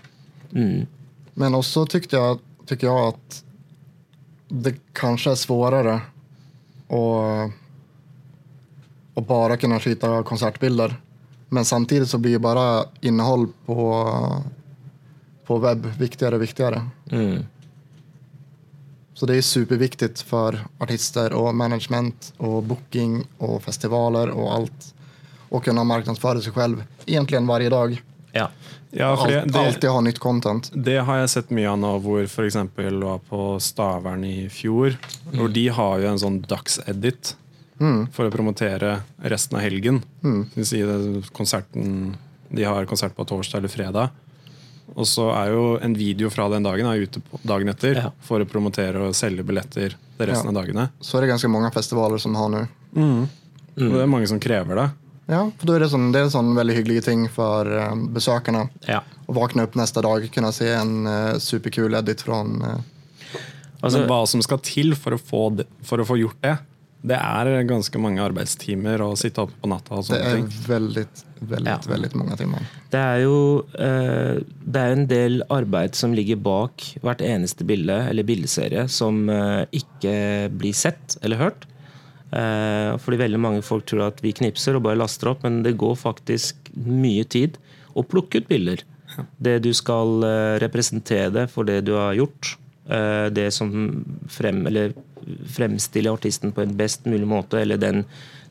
Mm. 0.52 0.86
Men 1.34 1.54
også 1.54 1.86
tyckte 1.86 2.16
jag, 2.16 2.38
tycker 2.66 2.86
jag 2.86 3.08
att 3.08 3.44
det 4.48 4.74
kanskje 4.92 5.30
er 5.32 5.38
svårare 5.38 5.94
å, 6.90 7.04
å 9.14 9.22
bare 9.22 9.56
kunne 9.62 9.78
skyte 9.80 10.10
konsertbilder. 10.26 10.96
Men 11.48 11.64
samtidig 11.64 12.08
så 12.08 12.18
blir 12.18 12.38
bare 12.38 12.84
innhold 13.00 13.52
på, 13.66 13.86
på 15.46 15.58
webb 15.62 15.86
viktigere 15.98 16.38
og 16.38 16.44
viktigere. 16.44 16.82
Mm. 17.10 17.46
Så 19.14 19.26
det 19.26 19.36
er 19.36 19.44
superviktig 19.44 20.14
for 20.26 20.56
artister 20.80 21.34
og 21.36 21.54
management 21.54 22.32
og 22.38 22.62
booking 22.70 23.18
og 23.38 23.58
festivaler 23.62 24.30
og 24.32 24.46
alt 24.54 24.86
å 25.50 25.60
kunne 25.62 25.84
marknadsføre 25.84 26.42
seg 26.42 26.56
selv 26.56 26.84
egentlig 27.06 27.42
hver 27.44 27.66
dag. 27.74 27.98
Ja. 28.36 28.50
Ja, 28.90 29.26
det, 29.26 29.44
det, 29.46 29.58
alltid 29.58 29.90
ha 29.90 30.00
nytt 30.00 30.18
content. 30.18 30.70
Det 30.74 30.96
har 31.06 31.20
jeg 31.20 31.30
sett 31.30 31.52
mye 31.54 31.68
av 31.70 31.76
nå, 31.78 31.92
hvor 32.02 32.24
f.eks. 32.24 32.56
var 32.74 33.20
på 33.28 33.42
Stavern 33.62 34.24
i 34.26 34.48
fjor. 34.50 34.96
Mm. 35.28 35.36
Hvor 35.36 35.52
de 35.54 35.66
har 35.76 36.00
jo 36.02 36.08
en 36.10 36.18
sånn 36.18 36.40
dagsedit 36.50 37.36
mm. 37.78 38.08
for 38.16 38.26
å 38.26 38.32
promotere 38.34 38.96
resten 39.22 39.60
av 39.60 39.62
helgen. 39.62 40.02
Mm. 40.24 40.42
Si 40.66 40.82
konserten, 41.36 42.16
de 42.50 42.66
har 42.66 42.90
konsert 42.90 43.14
på 43.14 43.28
torsdag 43.30 43.62
eller 43.62 43.72
fredag. 43.72 44.18
Og 44.98 45.06
så 45.06 45.28
er 45.36 45.52
jo 45.54 45.64
en 45.78 45.94
video 45.94 46.30
fra 46.34 46.48
den 46.50 46.66
dagen 46.66 46.88
er 46.90 47.04
ute 47.04 47.22
dagen 47.46 47.70
etter 47.70 48.00
ja. 48.00 48.08
for 48.26 48.42
å 48.42 48.48
promotere 48.48 49.06
og 49.06 49.14
selge 49.14 49.44
billetter 49.46 49.94
resten 50.18 50.50
ja. 50.50 50.50
av 50.50 50.56
dagene. 50.56 50.88
Så 50.98 51.18
er 51.18 51.24
det 51.24 51.36
ganske 51.36 51.50
mange 51.52 51.70
festivaler 51.74 52.18
som 52.18 52.34
har 52.34 52.50
nå. 52.50 52.64
Mm. 52.96 53.22
Og 53.78 53.94
det 53.94 54.02
er 54.02 54.10
mange 54.10 54.26
som 54.26 54.42
krever 54.42 54.82
det. 54.82 54.88
Ja, 55.30 55.44
for 55.60 55.70
da 55.70 55.76
er 55.76 55.84
det, 55.84 55.90
sånn, 55.92 56.08
det 56.10 56.20
er 56.20 56.28
en 56.28 56.32
sånn 56.34 56.54
veldig 56.56 56.74
hyggelig 56.80 57.04
ting 57.06 57.26
for 57.30 57.68
uh, 57.70 57.92
besøkende. 58.14 58.64
Ja. 58.90 59.00
Å 59.30 59.36
våkne 59.36 59.68
opp 59.68 59.76
neste 59.78 60.02
dag, 60.02 60.26
kunne 60.34 60.50
se 60.56 60.72
en 60.74 61.06
uh, 61.06 61.38
superkul 61.42 61.94
edit 62.00 62.24
fra 62.26 62.40
uh, 62.42 62.80
altså, 63.80 64.02
hva 64.10 64.24
som 64.26 64.42
skal 64.42 64.58
til 64.66 64.96
for 64.98 65.14
å, 65.14 65.20
få 65.22 65.44
det, 65.60 65.68
for 65.86 66.02
å 66.02 66.08
få 66.08 66.18
gjort 66.20 66.42
det, 66.42 66.56
det 67.00 67.16
er 67.16 67.62
ganske 67.64 68.00
mange 68.02 68.20
arbeidstimer 68.20 69.00
å 69.00 69.14
sitte 69.16 69.46
oppe 69.46 69.56
på 69.62 69.68
natta. 69.72 69.96
og 69.96 70.04
sånne 70.04 70.34
ting. 70.34 70.48
Det 70.50 70.52
er 70.52 70.58
ting. 70.58 70.66
veldig, 70.68 71.04
veldig, 71.40 71.70
Ja. 71.70 71.76
veldig 71.88 72.10
mange 72.20 72.36
timer. 72.36 72.66
Det 72.92 73.00
er 73.00 73.22
jo 73.22 73.38
eh, 73.78 74.40
det 74.44 74.82
er 74.82 74.92
en 74.92 75.06
del 75.08 75.42
arbeid 75.48 75.96
som 75.96 76.12
ligger 76.12 76.36
bak 76.36 76.84
hvert 77.00 77.24
eneste 77.24 77.64
bilde 77.64 77.96
eller 78.10 78.22
bildeserie 78.28 78.86
som 78.88 79.28
eh, 79.30 79.64
ikke 79.72 80.50
blir 80.52 80.76
sett 80.76 81.16
eller 81.22 81.40
hørt. 81.40 81.64
Eh, 82.30 82.92
fordi 83.02 83.18
veldig 83.24 83.40
mange 83.42 83.62
folk 83.66 83.88
tror 83.90 84.06
at 84.06 84.20
vi 84.22 84.34
knipser 84.36 84.78
og 84.78 84.84
bare 84.86 84.98
laster 85.00 85.32
opp, 85.32 85.42
men 85.46 85.62
det 85.66 85.78
går 85.80 85.98
faktisk 85.98 86.70
mye 86.86 87.26
tid 87.26 87.58
å 87.98 88.06
plukke 88.06 88.42
ut 88.42 88.50
bilder. 88.50 88.84
Det 89.42 89.58
du 89.64 89.72
skal 89.74 90.22
eh, 90.26 90.56
representere 90.62 91.30
det 91.34 91.46
for 91.50 91.66
det 91.66 91.80
du 91.88 91.96
har 91.98 92.14
gjort. 92.18 92.56
eh, 92.90 93.26
det 93.30 93.50
som 93.54 94.04
frem, 94.30 94.66
eller 94.66 94.94
fremstiller 95.50 96.14
artisten 96.14 96.52
på 96.52 96.62
en 96.62 96.76
best 96.76 97.04
mulig 97.06 97.26
måte, 97.28 97.60
eller 97.60 97.76
den, 97.76 98.04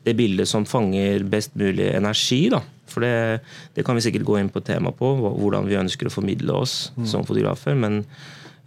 det 0.04 0.16
bildet 0.16 0.48
som 0.48 0.68
fanger 0.68 1.24
best 1.24 1.56
mulig 1.56 1.90
energi. 1.94 2.48
da. 2.52 2.60
For 2.90 3.00
det, 3.00 3.40
det 3.74 3.84
kan 3.86 3.96
vi 3.96 4.04
sikkert 4.04 4.26
gå 4.26 4.38
inn 4.40 4.52
på 4.52 4.62
tema 4.66 4.92
på, 4.92 5.14
hvordan 5.16 5.68
vi 5.68 5.78
ønsker 5.78 6.08
å 6.08 6.12
formidle 6.12 6.52
oss 6.52 6.92
som 7.06 7.26
fotografer. 7.26 7.76
Men 7.78 8.04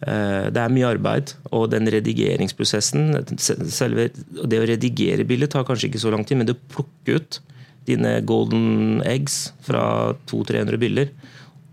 det 0.04 0.60
er 0.60 0.72
mye 0.74 0.88
arbeid, 0.90 1.34
og 1.56 1.70
den 1.72 1.88
redigeringsprosessen 1.92 3.12
selve, 3.40 4.10
Det 4.44 4.60
å 4.60 4.66
redigere 4.68 5.24
bildet 5.28 5.54
tar 5.54 5.64
kanskje 5.68 5.90
ikke 5.92 6.02
så 6.04 6.12
lang 6.12 6.26
tid, 6.28 6.38
men 6.42 6.50
det 6.50 6.56
å 6.58 6.64
plukke 6.76 7.16
ut 7.20 7.40
dine 7.88 8.22
golden 8.28 9.02
eggs 9.08 9.52
fra 9.64 10.14
200-300 10.32 10.80
bilder 10.80 11.10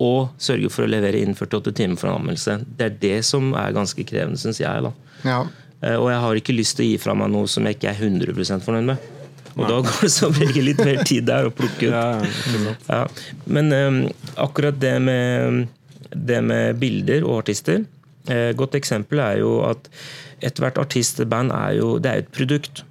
og 0.01 0.31
sørge 0.41 0.71
for 0.73 0.87
å 0.87 0.91
levere 0.91 1.21
innen 1.21 1.37
48 1.37 1.75
timer 1.77 1.99
for 2.01 2.09
en 2.09 2.17
anmeldelse. 2.21 2.55
Det 2.79 2.87
er 2.87 2.95
det 3.03 3.19
som 3.29 3.51
er 3.55 3.75
ganske 3.77 4.05
krevende, 4.09 4.41
syns 4.41 4.59
jeg. 4.63 4.83
da. 4.87 4.93
Ja. 5.29 5.41
Eh, 5.83 5.97
Og 6.01 6.09
jeg 6.11 6.21
har 6.25 6.41
ikke 6.41 6.57
lyst 6.57 6.79
til 6.79 6.87
å 6.87 6.89
gi 6.89 6.99
fra 7.03 7.15
meg 7.15 7.29
noe 7.35 7.47
som 7.53 7.67
jeg 7.69 7.77
ikke 7.77 7.91
er 7.93 8.01
100% 8.09 8.65
fornøyd 8.65 8.89
med. 8.95 9.09
Og 9.59 9.67
da 9.69 9.77
går 9.85 10.01
det 10.07 10.11
som 10.15 10.33
regel 10.33 10.71
litt 10.71 10.81
mer 10.87 11.03
tid 11.05 11.27
der 11.29 11.51
å 11.51 11.53
plukke 11.53 11.91
ut. 11.91 11.93
Ja. 11.93 12.65
Ja. 12.89 13.03
Men 13.45 13.73
um, 13.77 14.01
akkurat 14.41 14.79
det 14.81 14.95
med, 15.05 15.67
det 16.17 16.41
med 16.49 16.79
bilder 16.81 17.27
og 17.29 17.43
artister 17.43 17.83
Et 18.31 18.57
godt 18.59 18.77
eksempel 18.79 19.23
er 19.23 19.41
jo 19.41 19.57
at 19.67 19.91
ethvert 20.47 20.79
artistband 20.81 21.53
er 21.55 21.77
jo 21.81 21.97
det 21.99 22.11
er 22.11 22.23
et 22.23 22.33
produkt. 22.33 22.85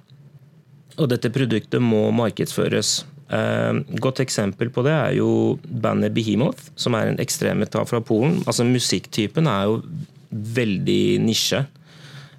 Og 1.00 1.08
dette 1.12 1.32
produktet 1.32 1.82
må 1.82 2.10
markedsføres. 2.12 3.04
et 3.30 4.00
godt 4.00 4.20
eksempel 4.20 4.70
på 4.70 4.82
det 4.82 4.92
er 4.92 5.12
jo 5.14 5.58
bandet 5.64 6.12
Behemoth, 6.14 6.70
som 6.76 6.94
er 6.94 7.08
en 7.08 7.20
ekstremmetall 7.20 7.86
fra 7.86 8.00
Polen. 8.00 8.42
Altså 8.46 8.64
Musikktypen 8.64 9.46
er 9.46 9.64
jo 9.64 9.82
veldig 10.30 11.20
nisje. 11.22 11.66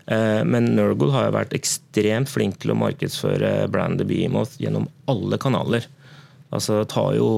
Eh, 0.07 0.43
Men 0.43 0.75
Nurgle 0.75 1.11
har 1.11 1.29
jo 1.29 1.37
vært 1.37 1.55
ekstremt 1.55 2.29
flink 2.29 2.59
til 2.59 2.73
å 2.73 2.79
markedsføre 2.79 3.69
brandet 3.71 4.07
Behemoth 4.07 4.57
gjennom 4.59 4.89
alle 5.07 5.37
kanaler. 5.37 5.87
Altså 6.51 6.83
tar 6.83 7.15
jo, 7.15 7.29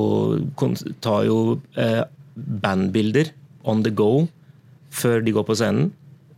tar 1.02 1.26
jo 1.28 1.60
eh, 1.78 2.04
bandbilder 2.36 3.30
on 3.64 3.84
the 3.84 3.92
go 3.92 4.28
før 4.94 5.24
de 5.26 5.34
går 5.36 5.48
på 5.48 5.58
scenen. 5.58 5.92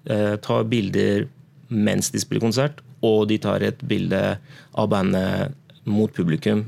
Eh, 0.06 0.36
tar 0.44 0.68
bilder 0.72 1.28
mens 1.68 2.12
de 2.14 2.22
spiller 2.22 2.44
konsert, 2.44 2.82
og 3.06 3.28
de 3.32 3.40
tar 3.42 3.64
et 3.66 3.80
bilde 3.90 4.22
av 4.78 4.90
bandet 4.92 5.56
mot 5.86 6.12
publikum 6.14 6.66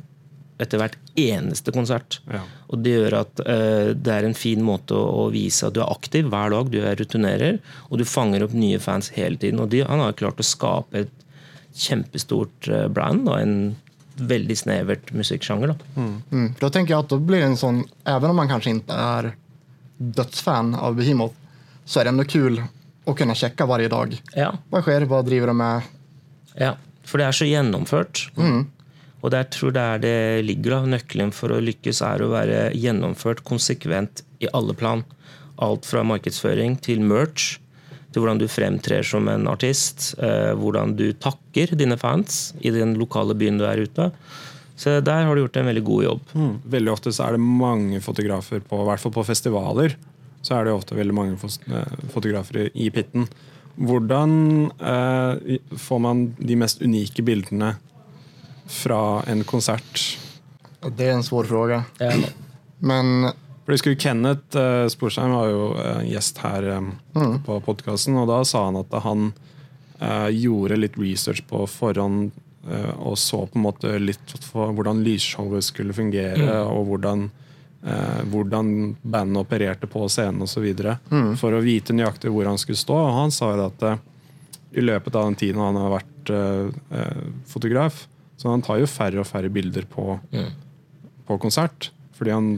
etter 0.61 0.81
hvert 0.81 0.97
eneste 1.17 1.73
konsert. 1.73 2.19
Ja. 2.31 2.41
Og 2.71 2.81
Det 2.81 2.95
gjør 2.95 3.15
at 3.19 3.41
eh, 3.45 3.91
det 3.93 4.13
er 4.13 4.25
en 4.25 4.37
fin 4.37 4.63
måte 4.65 4.97
å, 4.97 5.25
å 5.25 5.29
vise 5.33 5.67
at 5.67 5.75
du 5.75 5.83
er 5.83 5.93
aktiv 5.93 6.29
hver 6.31 6.53
dag, 6.53 6.71
du 6.73 6.79
er 6.81 6.97
rutinerer, 6.97 7.59
og 7.89 8.01
du 8.01 8.05
fanger 8.09 8.45
opp 8.45 8.55
nye 8.57 8.81
fans 8.81 9.11
hele 9.17 9.37
tiden. 9.37 9.61
Og 9.61 9.69
de, 9.73 9.83
Han 9.85 10.01
har 10.01 10.17
klart 10.17 10.41
å 10.41 10.47
skape 10.47 11.05
et 11.05 11.13
kjempestort 11.77 12.71
eh, 12.73 12.87
brand 12.89 13.29
og 13.29 13.37
en 13.37 13.57
veldig 14.17 14.57
snevert 14.57 15.11
musikksjanger. 15.13 15.75
Da. 15.75 15.89
Mm. 15.93 16.13
Mm. 16.31 16.47
da 16.57 16.71
tenker 16.73 16.95
jeg 16.95 17.05
at 17.05 17.11
det 17.13 17.19
blir 17.27 17.43
en 17.45 17.59
sånn, 17.59 17.83
Even 18.09 18.33
om 18.33 18.39
man 18.41 18.49
kanskje 18.49 18.73
ikke 18.79 18.97
er 18.97 19.35
dødsfan 19.97 20.73
av 20.73 20.97
Behemoth, 20.97 21.37
så 21.87 21.99
är 21.99 22.03
det 22.03 22.09
ändå 22.09 22.23
kul 22.27 22.61
att 23.05 23.17
kunna 23.17 23.35
checka 23.35 23.65
varje 23.65 23.87
dag. 23.87 24.21
Ja, 24.35 24.53
Vad 24.69 24.83
sker? 24.83 25.01
Vad 25.07 25.25
driver 25.25 25.47
de 25.47 25.57
med? 25.57 25.81
ja, 26.59 26.73
For 27.07 27.17
det 27.21 27.27
er 27.29 27.31
så 27.37 27.45
gjennomført. 27.47 28.25
Og 29.23 29.31
der 29.33 29.47
tror 29.49 29.71
jeg 29.71 29.73
det 29.73 29.83
er 29.83 30.01
det 30.03 30.45
ligger 30.45 30.75
da. 30.75 30.79
Nøkkelen 30.97 31.31
for 31.33 31.51
å 31.55 31.61
lykkes 31.63 32.01
er 32.05 32.21
å 32.21 32.27
være 32.33 32.57
gjennomført 32.77 33.41
konsekvent 33.47 34.21
i 34.43 34.49
alle 34.53 34.75
plan. 34.77 35.05
Alt 35.57 35.87
fra 35.89 36.03
markedsføring 36.05 36.75
til 36.85 36.99
merch, 37.01 37.55
til 38.13 38.21
hvordan 38.21 38.37
du 38.43 38.45
fremtrer 38.51 39.03
som 39.07 39.27
en 39.31 39.47
artist. 39.49 40.11
Eh, 40.19 40.51
hvordan 40.59 40.93
du 40.99 41.13
takker 41.17 41.73
dine 41.79 41.97
fans 41.97 42.53
i 42.61 42.69
den 42.75 42.93
lokale 42.99 43.33
byen 43.39 43.57
du 43.57 43.65
er 43.65 43.81
ute. 43.87 44.11
Så 44.77 44.99
der 45.01 45.25
har 45.25 45.33
du 45.33 45.41
gjort 45.41 45.57
en 45.57 45.71
veldig 45.71 45.83
god 45.87 46.03
jobb. 46.03 46.21
Mm. 46.37 46.53
Veldig 46.77 46.91
ofte 46.93 47.15
så 47.15 47.25
er 47.25 47.37
det 47.39 47.41
mange 47.41 48.03
fotografer 48.05 48.59
på, 48.61 48.83
i 48.83 48.89
hvert 48.91 49.01
fall 49.01 49.15
på 49.15 49.25
festivaler. 49.25 49.95
Så 50.47 50.55
er 50.55 50.63
det 50.63 50.71
jo 50.71 50.79
ofte 50.79 50.95
veldig 50.95 51.15
mange 51.17 51.35
eh, 51.35 51.97
fotografer 52.13 52.69
i- 52.73 52.89
pitten. 52.95 53.27
Hvordan 53.77 54.31
eh, 54.79 55.57
får 55.77 55.99
man 56.01 56.21
de 56.39 56.55
mest 56.57 56.79
unike 56.81 57.21
bildene 57.27 57.73
fra 58.71 59.01
en 59.27 59.43
konsert? 59.47 60.05
Det 60.87 61.07
er 61.09 61.17
en 61.17 61.25
svår 61.25 61.49
spørsmål. 61.49 61.83
Ja. 61.99 62.31
Men 62.79 63.29
For 63.65 63.73
jeg 63.73 63.79
husker 63.81 63.95
Kenneth 63.99 64.55
eh, 64.57 64.87
Sporsheim 64.93 65.33
var 65.35 65.49
jo 65.51 65.63
eh, 65.75 66.01
gjest 66.13 66.37
her 66.45 66.63
eh, 66.77 66.89
på 67.43 67.59
podkasten, 67.65 68.15
og 68.21 68.29
da 68.31 68.41
sa 68.47 68.61
han 68.69 68.77
at 68.79 68.93
han 69.03 69.31
eh, 69.99 70.29
gjorde 70.37 70.77
litt 70.79 70.95
research 71.01 71.41
på 71.49 71.65
forhånd 71.67 72.29
eh, 72.69 72.93
og 73.03 73.17
så 73.19 73.41
på 73.49 73.59
en 73.59 73.65
måte 73.67 73.91
litt 73.99 74.37
for 74.45 74.71
hvordan 74.77 75.03
lysshowet 75.03 75.67
skulle 75.67 75.93
fungere, 75.97 76.61
og 76.71 76.87
hvordan, 76.93 77.27
eh, 77.85 78.21
hvordan 78.31 78.95
bandet 79.01 79.41
opererte 79.41 79.89
på 79.89 80.05
scenen 80.09 80.45
osv. 80.45 80.67
Mm. 81.09 81.35
For 81.39 81.55
å 81.55 81.63
vite 81.63 81.95
nøyaktig 81.95 82.31
hvor 82.33 82.49
han 82.49 82.59
skulle 82.61 82.79
stå. 82.79 82.97
Og 82.97 83.17
han 83.21 83.33
sa 83.35 83.51
jo 83.53 83.67
at 83.67 83.85
eh, 83.87 84.01
i 84.77 84.85
løpet 84.85 85.15
av 85.15 85.29
den 85.29 85.39
tiden 85.39 85.61
han 85.63 85.79
har 85.79 85.93
vært 85.97 86.33
eh, 86.33 86.65
eh, 86.99 87.21
fotograf, 87.49 88.05
så 88.37 88.51
han 88.53 88.65
tar 88.65 88.81
jo 88.81 88.89
færre 88.89 89.21
og 89.23 89.29
færre 89.29 89.49
bilder 89.49 89.87
på, 89.89 90.19
på 91.25 91.37
konsert. 91.41 91.89
Fordi 92.17 92.33
han 92.33 92.51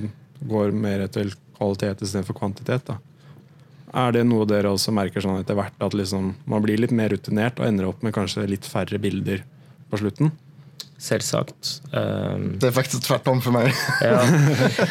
går 0.49 0.73
mer 0.75 1.05
etter 1.05 1.31
kvalitet 1.55 2.03
istedenfor 2.03 2.35
kvantitet. 2.35 2.89
Da. 2.89 2.97
Er 4.03 4.13
det 4.13 4.25
noe 4.27 4.45
dere 4.47 4.71
også 4.73 4.93
merker 4.95 5.23
sånn 5.23 5.39
etter 5.41 5.57
hvert, 5.57 5.77
at 5.81 5.95
liksom, 5.95 6.33
man 6.49 6.63
blir 6.65 6.79
litt 6.81 6.93
mer 6.95 7.09
rutinert 7.13 7.59
og 7.59 7.67
ender 7.69 7.87
opp 7.89 8.03
med 8.05 8.13
kanskje 8.15 8.45
litt 8.49 8.67
færre 8.67 8.99
bilder 9.01 9.43
på 9.89 10.01
slutten? 10.01 10.33
Selvsagt. 10.99 11.77
Um, 11.93 12.57
det 12.59 12.67
er 12.69 12.73
faktisk 12.75 13.05
tvert 13.05 13.27
om 13.31 13.39
for 13.43 13.55
meg. 13.55 13.71
Ja. 14.03 14.19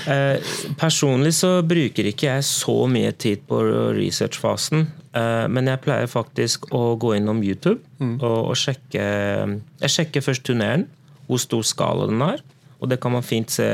uh, 0.08 0.52
personlig 0.80 1.34
så 1.36 1.58
bruker 1.68 2.08
ikke 2.08 2.30
jeg 2.30 2.46
så 2.48 2.76
mye 2.88 3.12
tid 3.12 3.44
på 3.48 3.60
researchfasen. 3.96 4.86
Uh, 5.12 5.44
men 5.52 5.68
jeg 5.68 5.82
pleier 5.84 6.08
faktisk 6.08 6.70
å 6.76 6.94
gå 7.00 7.14
innom 7.18 7.42
YouTube 7.44 7.80
og, 8.20 8.52
og 8.52 8.56
sjekke 8.56 9.02
Jeg 9.02 9.92
sjekker 9.94 10.24
først 10.24 10.44
turneren, 10.46 10.86
hvor 11.28 11.40
stor 11.42 11.66
skala 11.66 12.08
den 12.08 12.24
er. 12.24 12.40
Og 12.78 12.88
det 12.92 13.00
kan 13.02 13.12
man 13.12 13.26
fint 13.26 13.52
se 13.52 13.66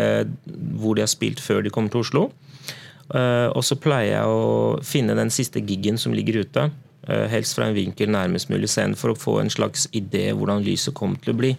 hvor 0.80 0.96
de 0.96 1.04
har 1.04 1.12
spilt 1.12 1.42
før 1.42 1.62
de 1.62 1.70
kommer 1.74 1.92
til 1.92 2.02
Oslo. 2.02 2.28
Uh, 3.12 3.52
og 3.52 3.62
så 3.66 3.76
pleier 3.78 4.16
jeg 4.16 4.32
å 4.32 4.82
finne 4.82 5.14
den 5.18 5.30
siste 5.30 5.62
gigen 5.62 6.00
som 6.00 6.16
ligger 6.16 6.42
ute. 6.42 6.70
Eh, 7.08 7.26
helst 7.32 7.56
fra 7.56 7.68
en 7.68 7.76
vinkel 7.76 8.10
nærmest 8.12 8.50
mulig 8.52 8.70
scenen, 8.72 8.96
for 8.98 9.12
å 9.12 9.18
få 9.18 9.38
en 9.42 9.52
slags 9.52 9.88
idé 9.92 10.30
hvordan 10.32 10.64
lyset 10.64 10.96
kommer 10.96 11.20
til 11.22 11.34
å 11.34 11.40
bli. 11.42 11.54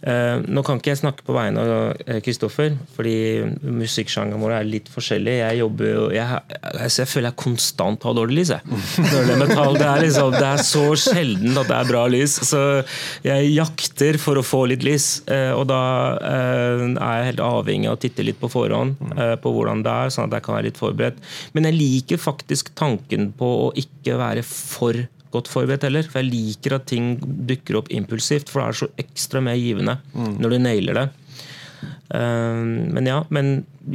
Eh, 0.00 0.40
nå 0.48 0.62
kan 0.64 0.78
ikke 0.80 0.94
jeg 0.94 1.00
snakke 1.02 1.24
på 1.26 1.34
vegne 1.36 1.60
av 1.60 1.72
eh, 2.06 2.20
Kristoffer, 2.24 2.72
fordi 2.94 3.16
musikksjangeren 3.60 4.40
vår 4.40 4.54
er 4.56 4.68
litt 4.68 4.88
forskjellig. 4.92 5.34
Jeg 5.42 5.58
jobber 5.60 5.90
jo 5.90 6.06
jeg, 6.14 6.40
jeg, 6.54 6.92
jeg 6.96 7.10
føler 7.10 7.28
jeg 7.28 7.38
konstant 7.42 8.06
har 8.08 8.16
dårlig 8.16 8.38
lys. 8.40 8.54
Dårlig 9.14 9.36
metall, 9.42 9.76
det, 9.76 9.86
er 9.90 10.04
liksom, 10.06 10.32
det 10.36 10.46
er 10.48 10.64
så 10.64 10.86
sjelden 11.04 11.60
at 11.60 11.68
det 11.68 11.76
er 11.76 11.92
bra 11.92 12.06
lys. 12.10 12.38
Så 12.48 12.62
jeg 13.26 13.52
jakter 13.52 14.20
for 14.22 14.40
å 14.40 14.46
få 14.46 14.64
litt 14.72 14.86
lys. 14.86 15.10
eh, 15.28 15.52
og 15.52 15.66
da 15.68 15.82
eh, 16.16 16.86
er 16.88 17.20
jeg 17.20 17.30
helt 17.32 17.44
avhengig 17.44 17.90
av 17.90 17.98
å 17.98 18.00
titte 18.00 18.24
litt 18.24 18.40
på 18.40 18.50
forhånd 18.52 18.96
eh, 19.16 19.36
på 19.40 19.52
hvordan 19.52 19.84
det 19.84 19.96
er, 20.06 20.14
sånn 20.14 20.30
at 20.30 20.38
jeg 20.38 20.48
kan 20.48 20.56
være 20.56 20.70
litt 20.70 20.80
forberedt. 20.80 21.20
Men 21.52 21.68
jeg 21.68 21.76
liker 21.76 22.22
faktisk 22.30 22.72
tanken 22.78 23.34
på 23.36 23.54
å 23.68 23.72
ikke 23.76 24.16
være 24.20 24.46
for 24.46 25.04
godt 25.34 25.50
forberedt 25.52 25.86
heller. 25.86 26.06
For 26.06 26.20
jeg 26.20 26.30
liker 26.32 26.76
at 26.78 26.88
ting 26.90 27.14
dukker 27.20 27.80
opp 27.80 27.90
impulsivt, 27.94 28.50
for 28.50 28.62
det 28.62 28.68
er 28.68 28.80
så 28.82 28.92
ekstra 29.04 29.42
mer 29.44 29.58
givende 29.60 29.98
når 30.14 30.56
du 30.56 30.62
nailer 30.62 31.02
det. 31.02 31.08
Eh, 32.14 32.62
men 32.94 33.06
ja, 33.06 33.20
men 33.30 33.52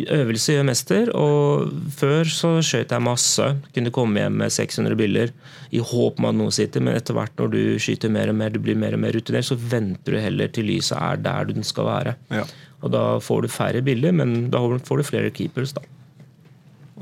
øvelse 0.07 0.55
gjør 0.55 0.67
mester. 0.69 1.11
Og 1.17 1.71
før 1.95 2.29
så 2.31 2.53
skjøt 2.65 2.93
jeg 2.95 3.05
masse. 3.05 3.49
Kunne 3.75 3.93
komme 3.95 4.23
hjem 4.23 4.39
med 4.43 4.53
600 4.53 4.97
bilder 4.99 5.33
i 5.75 5.81
håp 5.83 6.21
om 6.21 6.29
at 6.29 6.39
noe 6.39 6.53
sitter. 6.55 6.83
Men 6.83 6.97
etter 6.97 7.17
hvert 7.17 7.35
når 7.41 7.51
du 7.53 7.59
skyter 7.81 8.13
mer 8.13 8.31
og 8.31 8.39
mer, 8.39 8.53
du 8.53 8.61
blir 8.63 8.79
mer 8.79 8.97
og 8.97 9.03
mer 9.03 9.15
rutinert, 9.15 9.47
så 9.49 9.59
venter 9.59 10.15
du 10.15 10.21
heller 10.21 10.53
til 10.53 10.69
lyset 10.71 10.97
er 10.99 11.21
der 11.25 11.51
den 11.51 11.67
skal 11.67 11.89
være. 11.89 12.15
Ja. 12.33 12.45
Og 12.85 12.93
da 12.93 13.03
får 13.23 13.45
du 13.45 13.51
færre 13.51 13.83
bilder, 13.85 14.13
men 14.15 14.49
da 14.53 14.61
får 14.61 15.01
du 15.01 15.07
flere 15.07 15.33
keepers, 15.33 15.73
da. 15.75 15.83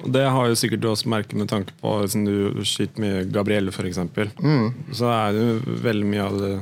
Og 0.03 0.11
Det 0.11 0.23
har 0.35 0.47
jo 0.51 0.59
sikkert 0.59 0.83
du 0.83 0.89
også 0.91 1.09
merket 1.11 1.37
med 1.39 1.49
tanke 1.51 1.73
på 1.79 1.95
Siden 2.11 2.25
du 2.27 2.63
skyter 2.67 2.99
mye 3.03 3.23
Gabrielle, 3.31 3.71
f.eks. 3.71 3.99
Mm. 4.43 4.69
Så 4.91 5.07
er 5.07 5.35
det 5.35 5.43
jo 5.47 5.77
veldig 5.85 6.07
mye 6.09 6.25
av 6.27 6.39
det 6.41 6.53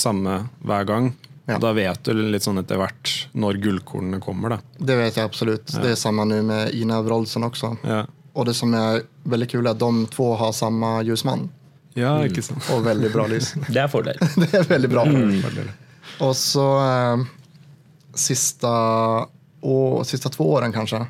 samme 0.00 0.36
hver 0.66 0.86
gang. 0.88 1.12
Ja. 1.46 1.56
Og 1.56 1.62
Da 1.64 1.72
vet 1.74 2.02
du 2.06 2.14
litt 2.14 2.46
sånn 2.46 2.60
etter 2.62 2.78
hvert 2.80 3.12
når 3.34 3.58
gullkornene 3.62 4.20
kommer. 4.22 4.56
da 4.56 4.58
Det 4.78 4.98
vet 4.98 5.18
jeg 5.18 5.26
absolutt. 5.26 5.70
Det 5.70 5.94
er 5.94 5.98
samme 5.98 6.26
nå 6.28 6.42
med 6.46 6.74
Ina 6.78 7.00
Wroldsen 7.02 7.46
også. 7.46 7.76
Ja, 7.86 8.04
Og 8.34 8.46
det 8.46 8.54
som 8.58 8.74
er 8.74 9.02
veldig 9.26 9.48
kult, 9.50 9.66
er 9.66 9.74
at 9.74 9.80
de 9.80 10.06
to 10.14 10.28
har 10.38 10.52
samme 10.54 11.00
ljusmann. 11.06 11.48
ja 11.98 12.12
ikke 12.26 12.42
sant? 12.42 12.62
Og 12.70 12.84
veldig 12.86 13.10
bra 13.12 13.26
lys. 13.26 13.54
Det 13.74 13.82
er 13.82 13.88
fordel. 13.90 14.18
det 14.42 14.52
er 14.54 14.68
veldig 14.68 14.90
bra. 14.92 15.04
Mm. 15.04 15.42
Og 16.22 16.34
så 16.38 16.66
eh, 16.84 17.24
siste, 18.14 18.70
å, 19.62 19.76
sista 20.06 20.30
två 20.30 20.46
åren 20.54 20.72
kanskje, 20.72 21.02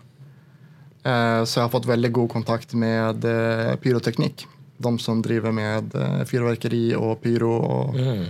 så 1.45 1.55
jeg 1.61 1.65
har 1.65 1.73
fått 1.73 1.87
veldig 1.89 2.11
god 2.13 2.29
kontakt 2.33 2.75
med 2.75 3.25
eh, 3.25 3.75
pyroteknikk. 3.81 4.47
De 4.81 4.93
som 5.01 5.23
driver 5.25 5.53
med 5.53 5.95
eh, 5.97 6.21
fyrverkeri 6.29 6.95
og 6.97 7.21
pyro. 7.23 7.55
Og, 7.57 7.97
Mm. 8.01 8.29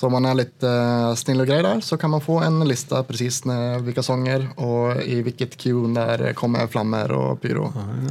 Så 0.00 0.06
om 0.06 0.12
man 0.16 0.24
er 0.30 0.36
litt 0.38 0.62
eh, 0.64 1.10
snill 1.20 1.42
og 1.42 1.48
grei 1.50 1.58
der, 1.60 1.80
så 1.84 1.98
kan 2.00 2.08
man 2.14 2.22
få 2.24 2.38
en 2.46 2.62
liste 2.64 2.96
precis 3.04 3.42
hvilke 3.44 4.00
sanger 4.06 4.46
og 4.56 5.02
i 5.04 5.18
hvilket 5.26 5.58
queue 5.60 5.90
der 5.92 6.30
kommer 6.38 6.70
flammer 6.72 7.12
og 7.12 7.40
pyro. 7.42 7.66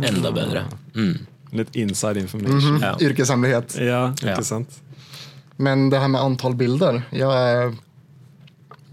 Enda 0.06 0.30
bedre. 0.36 0.66
Mm. 0.94 1.16
Litt 1.58 1.74
inside 1.82 2.22
information. 2.22 2.78
Ja. 2.84 2.92
Yrkeshemmelighet. 3.02 3.80
Ja, 3.82 4.04
ikke 4.14 4.36
Ja. 4.36 4.44
sant? 4.46 4.70
Men 5.58 5.90
det 5.90 5.98
her 6.00 6.08
med 6.14 6.22
antall 6.22 6.54
bilder, 6.56 7.02
jeg, 7.12 7.74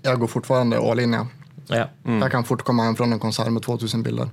jeg 0.02 0.18
går 0.18 0.28
fortfarande 0.32 0.80
all 0.80 0.98
in. 1.04 1.12
Ja. 1.12 1.26
Ja. 1.70 1.88
Jeg 2.06 2.30
kan 2.30 2.44
fort 2.46 2.62
komme 2.64 2.84
hjem 2.86 2.96
fra 2.96 3.06
en 3.10 3.18
konsert 3.22 3.50
med 3.52 3.62
2000 3.66 4.02
bilder. 4.06 4.28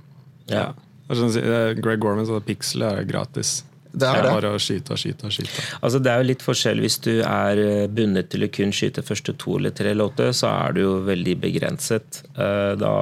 ja. 0.48 0.72
Sånn 1.10 1.28
eh, 1.36 1.74
Greg 1.84 1.98
Gorman 2.00 2.24
sa 2.24 2.38
Pixel 2.40 2.80
er 2.82 3.02
gratis. 3.04 3.58
Det 3.92 4.08
er 4.08 4.22
det. 4.24 4.30
Bare 4.32 4.54
å 4.56 4.58
skyte 4.58 4.94
og 4.94 4.98
skyte 4.98 5.26
og 5.28 5.34
skyte. 5.36 5.62
Altså 5.84 5.98
Det 6.02 6.10
er 6.10 6.22
jo 6.22 6.28
litt 6.30 6.42
forskjell 6.42 6.80
hvis 6.80 6.96
du 7.04 7.10
er 7.20 7.60
eh, 7.60 7.86
bundet 7.92 8.30
til 8.32 8.42
å 8.46 8.48
kun 8.50 8.72
skyte 8.72 9.04
første 9.04 9.34
to 9.38 9.58
eller 9.58 9.70
tre 9.76 9.92
låter, 9.94 10.32
så 10.34 10.48
er 10.64 10.72
du 10.72 10.80
jo 10.80 10.94
veldig 11.06 11.36
begrenset. 11.44 12.22
Eh, 12.34 12.72
Da 12.80 12.94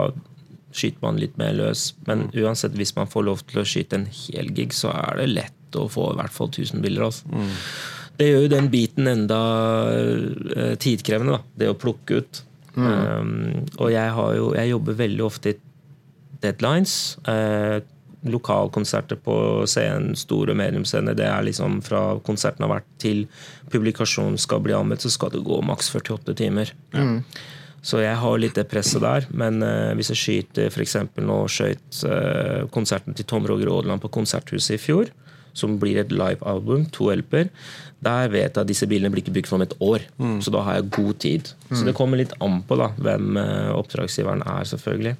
skyter 0.74 0.98
man 1.06 1.20
litt 1.22 1.38
mer 1.38 1.52
løs. 1.54 1.92
Men 2.08 2.26
uansett, 2.34 2.74
hvis 2.74 2.96
man 2.96 3.06
får 3.06 3.24
lov 3.30 3.46
til 3.46 3.62
å 3.62 3.64
skyte 3.64 4.00
en 4.00 4.06
hel 4.10 4.50
gig, 4.56 4.72
så 4.74 4.90
er 4.92 5.22
det 5.22 5.28
lett 5.36 5.78
å 5.78 5.86
få 5.88 6.10
i 6.12 6.18
hvert 6.18 6.32
fall 6.34 6.48
1000 6.50 6.82
bilder. 6.82 7.06
Altså. 7.06 7.24
Det 8.18 8.28
gjør 8.32 8.42
jo 8.48 8.52
den 8.52 8.68
biten 8.72 9.06
enda 9.08 9.38
tidkrevende, 10.82 11.38
da. 11.38 11.42
Det 11.56 11.70
å 11.72 11.78
plukke 11.78 12.22
ut. 12.22 12.42
Um, 12.74 13.66
og 13.78 13.90
jeg, 13.92 14.12
har 14.16 14.36
jo, 14.36 14.52
jeg 14.56 14.72
jobber 14.72 15.00
veldig 15.02 15.24
ofte 15.26 15.52
i 15.52 15.58
deadlines. 16.42 17.18
Uh, 17.28 17.80
lokalkonserter 18.22 19.18
på 19.18 19.34
scenen, 19.66 20.14
store 20.16 20.54
mediumscener. 20.54 21.16
Det 21.18 21.26
er 21.26 21.42
liksom 21.46 21.80
fra 21.84 22.02
konserten 22.24 22.64
har 22.66 22.76
vært 22.76 22.92
til 23.02 23.24
publikasjonen 23.72 24.38
skal 24.38 24.62
bli 24.62 24.76
anmeldt, 24.76 25.02
så 25.02 25.10
skal 25.10 25.32
det 25.34 25.42
gå 25.46 25.58
maks 25.66 25.90
48 25.90 26.36
timer. 26.38 26.70
Så 27.82 27.98
jeg 27.98 28.14
har 28.14 28.38
litt 28.38 28.54
det 28.54 28.68
presset 28.70 29.02
der. 29.02 29.26
Men 29.34 29.58
uh, 29.66 29.90
hvis 29.98 30.12
jeg 30.14 30.22
skyter 30.22 30.70
f.eks. 30.70 30.96
nå 31.18 31.40
skjøt 31.50 32.04
uh, 32.06 32.70
konserten 32.74 33.18
til 33.18 33.26
Tom 33.26 33.48
Roger 33.50 33.72
Aadland 33.74 34.04
på 34.04 34.12
Konserthuset 34.20 34.78
i 34.78 34.82
fjor, 34.82 35.10
som 35.58 35.78
blir 35.80 35.98
et 36.00 36.12
live-album, 36.14 36.86
to 36.94 37.10
LP-er, 37.12 37.50
der 38.02 38.30
vet 38.32 38.56
jeg 38.56 38.62
at 38.64 38.70
disse 38.70 38.86
bilene 38.90 39.12
blir 39.12 39.22
ikke 39.22 39.34
bygd 39.36 39.50
for 39.50 39.60
om 39.60 39.66
et 39.66 39.74
år. 39.84 40.06
Så 40.42 40.50
da 40.54 40.62
har 40.66 40.78
jeg 40.78 40.90
god 40.96 41.18
tid. 41.22 41.52
Så 41.70 41.84
det 41.86 41.94
kommer 41.98 42.18
litt 42.18 42.32
an 42.42 42.62
på 42.66 42.78
da, 42.80 42.90
hvem 42.98 43.36
eh, 43.38 43.70
oppdragsgiveren 43.76 44.42
er, 44.42 44.64
selvfølgelig. 44.72 45.14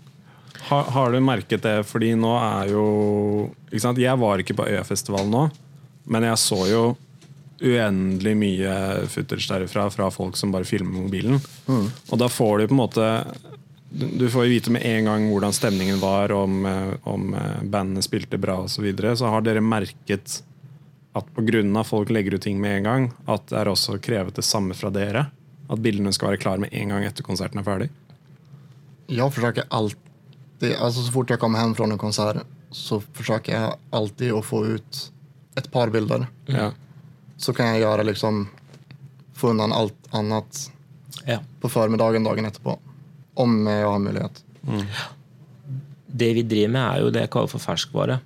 Har, 0.69 0.91
har 0.95 1.13
du 1.13 1.21
merket 1.23 1.63
det? 1.65 1.77
Fordi 1.87 2.13
nå 2.19 2.33
er 2.39 2.73
jo 2.73 2.85
ikke 3.71 3.85
sant? 3.85 4.03
Jeg 4.03 4.19
var 4.21 4.43
ikke 4.43 4.57
på 4.59 4.67
Øyafestivalen 4.71 5.33
nå, 5.33 5.47
men 6.13 6.27
jeg 6.27 6.43
så 6.43 6.61
jo 6.71 6.83
uendelig 7.63 8.33
mye 8.35 8.75
footage 9.11 9.47
derifra 9.47 9.87
fra 9.95 10.09
folk 10.11 10.37
som 10.39 10.51
bare 10.55 10.67
filmer 10.67 11.05
mobilen. 11.05 11.39
mobilen. 11.69 11.91
Og 12.11 12.19
da 12.19 12.27
får 12.31 12.59
du 12.59 12.67
på 12.67 12.75
en 12.75 12.81
måte 12.81 13.09
Du 13.93 14.25
får 14.31 14.47
jo 14.47 14.51
vite 14.55 14.73
med 14.73 14.85
en 14.89 15.05
gang 15.05 15.27
hvordan 15.29 15.53
stemningen 15.53 15.99
var, 16.01 16.33
om, 16.33 16.67
eh, 16.67 16.95
om 17.09 17.35
eh, 17.35 17.63
bandene 17.63 18.03
spilte 18.03 18.39
bra 18.41 18.63
osv. 18.65 18.75
Så, 18.79 18.83
videre. 18.83 19.17
så 19.17 19.29
har 19.29 19.45
dere 19.45 19.61
merket 19.61 20.43
at 21.13 21.27
pga. 21.37 21.85
folk 21.85 22.11
legger 22.11 22.35
ut 22.35 22.43
ting 22.43 22.61
med 22.61 22.77
en 22.77 22.83
gang, 22.83 23.13
at 23.27 23.47
det 23.49 23.59
er 23.59 23.69
også 23.69 23.99
krevet 24.01 24.35
det 24.35 24.45
samme 24.45 24.75
fra 24.75 24.91
dere? 24.91 25.27
At 25.69 25.79
bildene 25.79 26.13
skal 26.13 26.33
være 26.33 26.41
klare 26.41 26.59
med 26.65 26.73
en 26.73 26.89
gang 26.89 27.05
etter 27.05 27.23
konserten 27.23 27.61
er 27.61 27.65
ferdig? 27.65 27.91
Jeg 29.09 29.33
forsøker 29.33 29.69
alltid, 29.69 30.73
altså 30.79 31.03
så 31.03 31.13
fort 31.13 31.31
jeg 31.31 31.39
kommer 31.39 31.61
hjem 31.61 31.75
fra 31.77 31.85
en 31.85 31.99
konsert, 31.99 32.47
så 32.73 33.03
forsøker 33.13 33.53
jeg 33.53 33.77
alltid 33.93 34.33
å 34.33 34.41
få 34.43 34.65
ut 34.79 35.03
et 35.57 35.69
par 35.71 35.93
bilder. 35.93 36.25
Ja. 36.49 36.71
Så 37.37 37.53
kan 37.53 37.75
jeg 37.75 37.83
gjøre 37.85 38.07
liksom 38.09 38.47
få 39.37 39.53
unna 39.53 39.69
alt 39.75 40.09
annet 40.13 40.69
Ja. 41.27 41.41
på 41.61 41.69
formiddagen 41.69 42.25
dagen 42.25 42.47
etterpå. 42.49 42.79
Om 43.35 43.67
jeg 43.67 43.87
har 43.89 43.99
mulighet. 44.03 44.43
Det 46.13 46.35
vi 46.37 46.43
driver 46.45 46.73
med, 46.75 46.83
er 46.85 47.01
jo 47.01 47.11
det 47.15 47.25
jeg 47.25 47.31
kaller 47.33 47.49
for 47.49 47.63
ferskvare. 47.63 48.19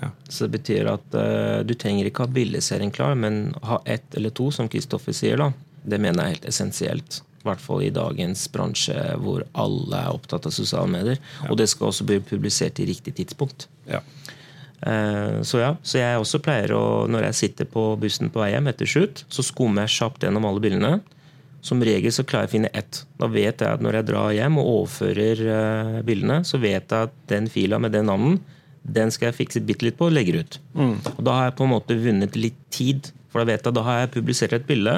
Ja. 0.00 0.10
Så 0.28 0.46
det 0.46 0.58
betyr 0.58 0.88
at 0.92 1.14
uh, 1.16 1.60
du 1.64 1.74
trenger 1.78 2.08
ikke 2.08 2.26
ha 2.26 2.32
billigserien 2.32 2.92
klar, 2.92 3.14
men 3.16 3.54
ha 3.64 3.80
ett 3.88 4.14
eller 4.16 4.32
to, 4.36 4.50
som 4.52 4.68
Kristoffer 4.68 5.16
sier. 5.16 5.40
da. 5.40 5.52
Det 5.82 6.00
mener 6.00 6.20
jeg 6.20 6.24
er 6.24 6.36
helt 6.36 6.48
essensielt. 6.52 7.22
I 7.42 7.48
hvert 7.48 7.62
fall 7.64 7.82
i 7.82 7.90
dagens 7.90 8.44
bransje 8.54 8.94
hvor 9.18 9.42
alle 9.58 9.98
er 9.98 10.14
opptatt 10.14 10.46
av 10.46 10.54
sosiale 10.54 10.86
medier. 10.92 11.18
Og 11.48 11.56
det 11.58 11.66
skal 11.72 11.88
også 11.88 12.06
bli 12.06 12.20
publisert 12.22 12.78
i 12.78 12.86
riktig 12.92 13.16
tidspunkt. 13.18 13.66
Ja. 13.88 14.02
Uh, 14.82 15.40
Så 15.46 15.62
ja, 15.62 15.72
så 15.82 15.98
jeg 15.98 16.20
også 16.20 16.42
pleier 16.42 16.74
å, 16.76 17.06
når 17.10 17.30
jeg 17.30 17.40
sitter 17.40 17.68
på 17.70 17.96
bussen 18.02 18.30
på 18.30 18.42
vei 18.42 18.52
hjem 18.52 18.68
etter 18.70 18.86
shoot, 18.88 19.24
så 19.32 19.44
skummer 19.46 19.86
jeg 19.86 19.96
kjapt 19.96 20.24
gjennom 20.26 20.46
alle 20.48 20.62
bildene. 20.62 21.00
Som 21.62 21.82
regel 21.86 22.10
så 22.14 22.24
klarer 22.26 22.48
jeg 22.48 22.50
å 22.50 22.54
finne 22.56 22.72
ett. 22.74 23.04
Da 23.22 23.28
vet 23.30 23.62
jeg 23.62 23.78
at 23.78 23.82
når 23.84 24.00
jeg 24.00 24.08
drar 24.08 24.32
hjem 24.34 24.58
og 24.58 24.70
overfører 24.72 25.42
eh, 25.56 25.98
bildene, 26.06 26.40
så 26.46 26.58
vet 26.62 26.90
jeg 26.90 27.08
at 27.08 27.14
den 27.30 27.46
fila 27.52 27.78
med 27.82 27.94
den 27.94 28.08
navnen, 28.10 28.40
den 28.82 29.12
skal 29.14 29.30
jeg 29.30 29.38
fikse 29.44 29.62
bitte 29.62 29.86
litt 29.86 29.98
på 29.98 30.08
og 30.08 30.16
legge 30.16 30.40
ut. 30.40 30.58
Og 31.14 31.20
da 31.22 31.36
har 31.38 31.48
jeg 31.48 31.58
på 31.60 31.68
en 31.68 31.74
måte 31.76 31.98
vunnet 32.02 32.38
litt 32.38 32.58
tid. 32.74 33.12
For 33.30 33.42
da 33.42 33.52
vet 33.52 33.68
jeg, 33.68 33.76
da 33.78 33.84
har 33.86 34.00
jeg 34.00 34.14
publisert 34.16 34.56
et 34.56 34.66
bilde, 34.66 34.96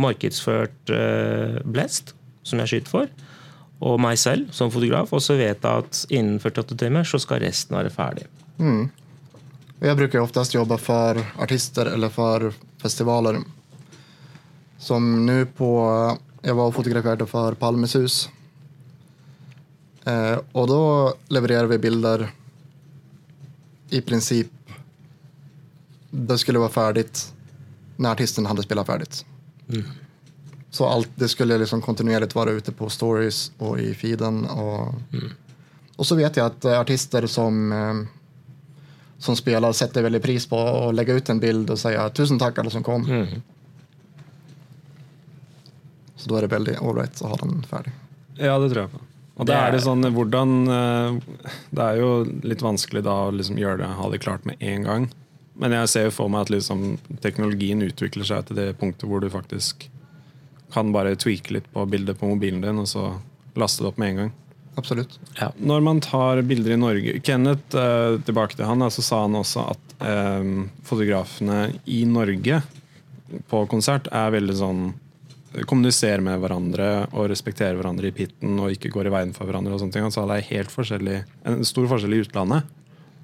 markedsført 0.00 0.92
uh, 0.96 1.60
Blest, 1.68 2.14
som 2.48 2.62
jeg 2.62 2.72
skyter 2.72 2.90
for, 2.90 3.12
og 3.84 4.00
meg 4.00 4.16
selv 4.18 4.48
som 4.56 4.72
fotograf, 4.72 5.12
og 5.12 5.20
så 5.22 5.36
vet 5.36 5.60
jeg 5.60 5.84
at 5.84 6.00
innen 6.08 6.40
48 6.40 6.78
timer 6.80 7.06
så 7.06 7.20
skal 7.22 7.42
resten 7.44 7.76
være 7.76 7.92
ferdig. 7.92 8.24
Jeg 9.82 9.98
bruker 9.98 10.22
oftest 10.22 10.54
jobbe 10.54 10.78
for 10.78 11.18
artister 11.42 11.92
eller 11.92 12.12
for 12.14 12.52
festivaler. 12.82 13.42
Som 14.82 15.26
nå 15.26 15.44
på 15.56 15.72
Jeg 16.42 16.58
var 16.58 16.72
fotograferte 16.74 17.26
for 17.30 17.54
Palmes 17.54 17.94
hus. 17.94 18.16
Eh, 20.04 20.38
og 20.58 20.64
da 20.66 20.78
levererer 21.36 21.70
vi 21.70 21.78
bilder 21.84 22.24
i 23.94 24.00
prinsipp 24.02 24.72
Det 26.10 26.38
skulle 26.40 26.58
være 26.58 26.74
ferdig 26.74 27.04
når 28.02 28.16
artisten 28.16 28.48
hadde 28.48 28.64
spilt 28.64 28.86
ferdig. 28.88 29.22
Så 30.72 30.88
alt, 30.88 31.10
det 31.20 31.28
skulle 31.30 31.58
liksom 31.60 31.82
kontinuerlig 31.84 32.32
være 32.34 32.56
ute 32.58 32.72
på 32.74 32.88
stories 32.90 33.52
og 33.60 33.78
i 33.78 33.92
feeden. 33.94 34.42
Og, 34.48 34.96
og 35.94 36.08
så 36.08 36.16
vet 36.18 36.40
jeg 36.40 36.48
at 36.48 36.66
eh, 36.66 36.80
artister 36.80 37.28
som 37.30 37.62
eh, 37.72 38.02
som 39.22 39.36
spelare 39.38 39.76
setter 39.76 40.02
veldig 40.02 40.18
pris 40.22 40.48
på 40.50 40.58
å 40.58 40.90
legge 40.90 41.14
ut 41.14 41.28
en 41.30 41.40
bild 41.40 41.70
og 41.70 41.78
si 41.78 41.92
tusen 42.16 42.40
takk 42.42 42.58
alle 42.58 42.72
som 42.74 42.82
kom. 42.82 43.04
Så 46.22 46.30
da 46.30 46.38
er 46.38 46.46
det 46.46 46.52
veldig 46.54 46.76
ålreit 46.86 47.18
å 47.24 47.32
ha 47.32 47.38
den 47.42 47.64
ferdig. 47.66 47.92
Ja, 48.38 48.54
det 48.62 48.70
tror 48.72 48.84
jeg 48.86 48.92
på. 48.94 49.00
Og 49.32 49.46
det 49.48 49.54
Det 49.54 49.56
er- 49.58 49.72
det 49.72 49.80
sånn, 49.82 50.04
hvordan 50.14 50.50
eh, 50.68 51.20
Det 51.74 51.82
er 51.82 51.96
jo 51.98 52.24
litt 52.46 52.62
vanskelig 52.62 53.02
da 53.02 53.16
å 53.26 53.32
liksom 53.34 53.56
gjøre 53.58 53.78
det, 53.78 53.86
ha 53.98 54.08
det 54.10 54.20
klart 54.20 54.44
med 54.46 54.56
en 54.60 54.82
gang. 54.84 55.08
Men 55.58 55.72
jeg 55.72 55.88
ser 55.88 56.04
jo 56.04 56.10
for 56.10 56.28
meg 56.28 56.42
at 56.46 56.50
liksom 56.50 56.98
teknologien 57.20 57.82
utvikler 57.82 58.24
seg 58.24 58.46
til 58.46 58.56
det 58.56 58.78
punktet 58.78 59.08
hvor 59.08 59.20
du 59.20 59.28
faktisk 59.28 59.88
kan 60.72 60.92
bare 60.92 61.16
tweake 61.16 61.50
litt 61.52 61.66
på 61.72 61.84
bildet 61.88 62.18
på 62.18 62.28
mobilen 62.30 62.62
din, 62.62 62.78
og 62.78 62.86
så 62.88 63.20
laste 63.56 63.82
det 63.82 63.88
opp 63.88 63.98
med 63.98 64.08
en 64.10 64.16
gang. 64.16 64.32
Absolutt. 64.78 65.18
Når 65.60 65.82
man 65.84 66.00
tar 66.00 66.40
bilder 66.48 66.72
i 66.72 66.76
Norge 66.80 67.20
Kenneth, 67.22 67.76
eh, 67.76 68.16
tilbake 68.24 68.56
til 68.56 68.64
han, 68.64 68.78
så 68.88 69.02
sa 69.02 69.20
han 69.26 69.34
også 69.36 69.66
at 69.74 69.78
eh, 70.00 70.68
fotografene 70.88 71.74
i 71.86 72.04
Norge 72.08 72.62
på 73.50 73.68
konsert 73.68 74.08
er 74.12 74.30
veldig 74.32 74.56
sånn 74.56 74.94
kommuniserer 75.68 76.22
med 76.24 76.40
hverandre 76.42 76.88
og 77.12 77.28
respekterer 77.32 77.76
hverandre 77.78 78.08
i 78.08 78.14
pitten 78.16 78.60
og 78.62 78.72
ikke 78.74 78.92
går 78.92 79.08
i 79.08 79.14
veien 79.14 79.34
for 79.36 79.48
hverandre. 79.48 79.74
og 79.74 79.82
sånne 79.82 79.96
ting. 79.96 80.06
Altså, 80.06 80.24
det 80.28 80.38
er 80.38 80.50
helt 80.52 80.72
forskjellig, 80.72 81.18
en 81.48 81.66
stor 81.68 81.90
forskjell 81.90 82.16
i 82.16 82.22
utlandet. 82.24 82.70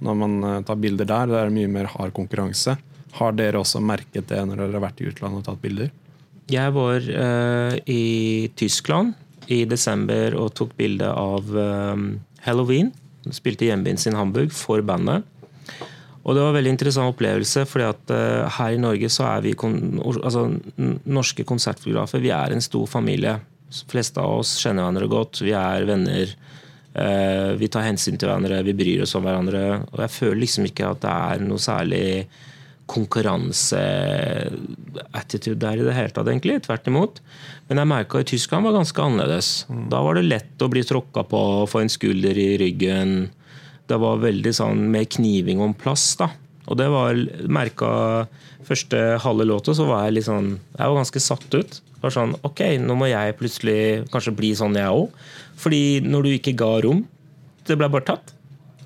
Når 0.05 0.19
man 0.19 0.37
eh, 0.45 0.61
tar 0.67 0.79
bilder 0.79 1.09
der, 1.09 1.31
det 1.31 1.39
er 1.41 1.55
mye 1.55 1.71
mer 1.73 1.89
hard 1.95 2.13
konkurranse. 2.17 2.77
Har 3.19 3.33
dere 3.35 3.63
også 3.63 3.81
merket 3.83 4.29
det 4.31 4.43
når 4.45 4.61
dere 4.61 4.77
har 4.77 4.85
vært 4.85 5.01
i 5.03 5.09
utlandet 5.09 5.41
og 5.41 5.49
tatt 5.49 5.63
bilder? 5.63 5.91
Jeg 6.49 6.73
var 6.73 7.05
uh, 7.05 7.75
i 7.85 8.49
Tyskland 8.57 9.13
i 9.53 9.65
desember 9.69 10.37
og 10.39 10.55
tok 10.57 10.71
bilde 10.79 11.09
av 11.09 11.49
um, 11.53 12.07
Halloween. 12.45 12.93
Spilte 13.35 13.67
hjembyen 13.69 14.01
sin 14.01 14.17
Hamburg 14.17 14.55
for 14.57 14.81
bandet. 14.87 15.27
Og 16.29 16.37
det 16.37 16.43
var 16.43 16.53
en 16.53 16.59
veldig 16.59 16.75
interessant 16.75 17.09
opplevelse, 17.09 17.63
fordi 17.65 17.87
at 17.89 18.11
uh, 18.13 18.59
her 18.59 18.75
i 18.77 18.81
Norge 18.83 19.09
så 19.09 19.25
er 19.31 19.47
vi 19.47 19.55
altså, 19.57 20.43
norske 21.09 21.47
konsertfotografer 21.49 22.21
vi 22.21 22.35
er 22.37 22.53
en 22.53 22.65
stor 22.65 22.85
familie. 22.91 23.39
De 23.73 23.89
fleste 23.89 24.21
av 24.21 24.43
oss 24.43 24.59
kjenner 24.61 24.85
hverandre 24.85 25.09
godt. 25.09 25.41
Vi 25.41 25.55
er 25.57 25.89
venner. 25.89 26.35
Uh, 26.93 27.57
vi 27.57 27.71
tar 27.73 27.87
hensyn 27.87 28.21
til 28.21 28.29
hverandre, 28.29 28.61
vi 28.67 28.77
bryr 28.77 29.07
oss 29.07 29.17
om 29.17 29.25
hverandre. 29.25 29.65
Og 29.89 30.05
jeg 30.05 30.17
føler 30.19 30.43
liksom 30.45 30.69
ikke 30.69 30.93
at 30.93 31.01
det 31.07 31.17
er 31.17 31.49
noe 31.49 31.65
særlig 31.65 32.05
konkurranseattitude 32.89 35.61
der 35.61 35.77
i 35.81 35.87
det 35.87 35.95
hele 35.97 36.13
tatt, 36.13 36.29
egentlig. 36.29 36.63
Tvert 36.65 36.89
imot. 36.93 37.21
Men 37.69 37.79
jeg 37.83 37.91
merka 37.91 38.21
i 38.21 38.29
Tyskland 38.29 38.63
var 38.69 38.77
ganske 38.77 39.03
annerledes. 39.05 39.49
Mm. 39.69 39.87
Da 39.93 39.99
var 40.05 40.13
det 40.17 40.29
lett 40.29 40.65
å 40.65 40.73
bli 40.73 40.83
tråkka 40.89 41.21
på, 41.29 41.41
få 41.69 41.79
en 41.85 41.93
skulder 41.93 42.35
i 42.37 42.59
ryggen 42.61 43.11
det 43.89 43.99
var 44.01 44.21
veldig 44.23 44.53
sånn 44.55 44.85
med 44.93 45.09
kniving 45.17 45.63
om 45.65 45.75
plass. 45.77 46.13
da. 46.21 46.31
Og 46.69 46.77
det 46.77 46.89
var 46.93 47.17
merka 47.49 47.91
første 48.69 49.19
halve 49.25 49.47
låta, 49.49 49.73
så 49.75 49.87
var 49.89 50.05
jeg 50.05 50.19
litt 50.19 50.29
sånn 50.29 50.59
Jeg 50.59 50.85
var 50.85 50.99
ganske 51.01 51.23
satt 51.25 51.55
ut. 51.55 51.81
Var 52.03 52.15
sånn, 52.15 52.37
Ok, 52.47 52.61
nå 52.79 52.95
må 52.99 53.09
jeg 53.09 53.37
plutselig 53.39 54.09
kanskje 54.13 54.37
bli 54.37 54.53
sånn, 54.55 54.77
jeg 54.77 54.93
òg. 54.93 55.09
Fordi 55.59 56.01
når 56.05 56.23
du 56.23 56.31
ikke 56.37 56.57
ga 56.59 56.73
rom, 56.85 57.07
det 57.67 57.77
ble 57.79 57.89
bare 57.91 58.07
tatt. 58.13 58.35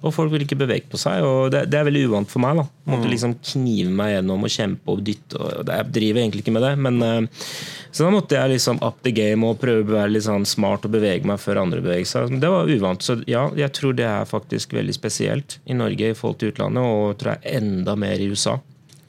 Og 0.03 0.15
folk 0.15 0.33
vil 0.33 0.43
ikke 0.43 0.59
bevege 0.59 0.89
på 0.91 0.99
seg. 1.01 1.23
og 1.23 1.53
Det, 1.55 1.65
det 1.71 1.79
er 1.79 1.87
veldig 1.87 2.03
uvant 2.11 2.31
for 2.31 2.43
meg. 2.43 2.59
da. 2.59 2.65
Måtte 2.91 3.07
mm. 3.07 3.13
liksom 3.13 3.37
knive 3.53 3.93
meg 3.95 4.17
gjennom 4.17 4.47
og 4.47 4.53
kjempe 4.53 4.97
og 4.97 5.05
dytte. 5.07 5.39
og 5.39 5.71
Jeg 5.71 5.89
driver 5.95 6.23
egentlig 6.23 6.43
ikke 6.43 6.57
med 6.57 6.67
det. 6.67 6.73
men 6.83 6.99
uh, 7.03 7.47
Så 7.91 8.07
da 8.07 8.11
måtte 8.15 8.39
jeg 8.39 8.55
liksom 8.57 8.83
up 8.83 8.99
the 9.07 9.15
game 9.15 9.47
og 9.47 9.61
prøve 9.63 9.87
å 9.87 9.99
være 10.01 10.15
litt 10.17 10.27
sånn 10.27 10.47
smart 10.49 10.89
og 10.89 10.95
bevege 10.97 11.29
meg 11.29 11.41
før 11.43 11.63
andre 11.63 11.83
beveger 11.85 12.11
seg. 12.11 12.35
Det 12.43 12.51
var 12.51 12.71
uvant. 12.71 13.07
Så 13.07 13.21
ja, 13.31 13.47
jeg 13.59 13.75
tror 13.79 13.97
det 13.99 14.09
er 14.11 14.29
faktisk 14.29 14.75
veldig 14.75 14.97
spesielt 14.99 15.61
i 15.65 15.79
Norge 15.79 16.11
i 16.11 16.19
forhold 16.19 16.41
til 16.43 16.55
utlandet, 16.55 16.83
og 16.83 17.19
tror 17.21 17.37
jeg 17.37 17.63
enda 17.63 17.97
mer 17.99 18.19
i 18.19 18.31
USA. 18.33 18.59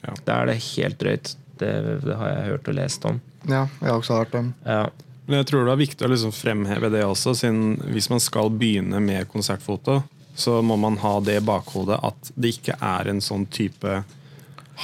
Ja. 0.04 0.14
Der 0.24 0.34
er 0.36 0.52
det 0.52 0.60
helt 0.74 1.00
drøyt. 1.00 1.34
Det, 1.58 1.70
det, 2.02 2.14
har 2.18 2.32
jeg 2.32 2.46
hørt 2.52 2.68
og 2.70 2.76
lest 2.76 3.04
om. 3.08 3.20
Ja, 3.46 3.66
jeg 3.80 3.88
har 3.88 3.98
også 3.98 4.18
hørt 4.18 4.34
om. 4.38 4.54
Ja. 4.66 4.88
Men 5.24 5.40
jeg 5.40 5.48
tror 5.48 5.64
det 5.64 5.72
er 5.72 5.80
viktig 5.80 6.04
å 6.04 6.10
liksom 6.12 6.34
fremheve 6.36 6.90
det 6.92 7.04
også, 7.06 7.32
siden 7.38 7.78
hvis 7.94 8.10
man 8.12 8.20
skal 8.20 8.50
begynne 8.52 9.00
med 9.00 9.28
konsertfoto, 9.32 10.02
så 10.34 10.62
må 10.62 10.76
man 10.76 10.98
ha 10.98 11.20
det 11.20 11.36
i 11.38 11.44
bakhodet 11.44 11.98
at 12.02 12.30
det 12.34 12.56
ikke 12.56 12.76
er 12.82 13.10
en 13.10 13.22
sånn 13.22 13.46
type 13.46 14.02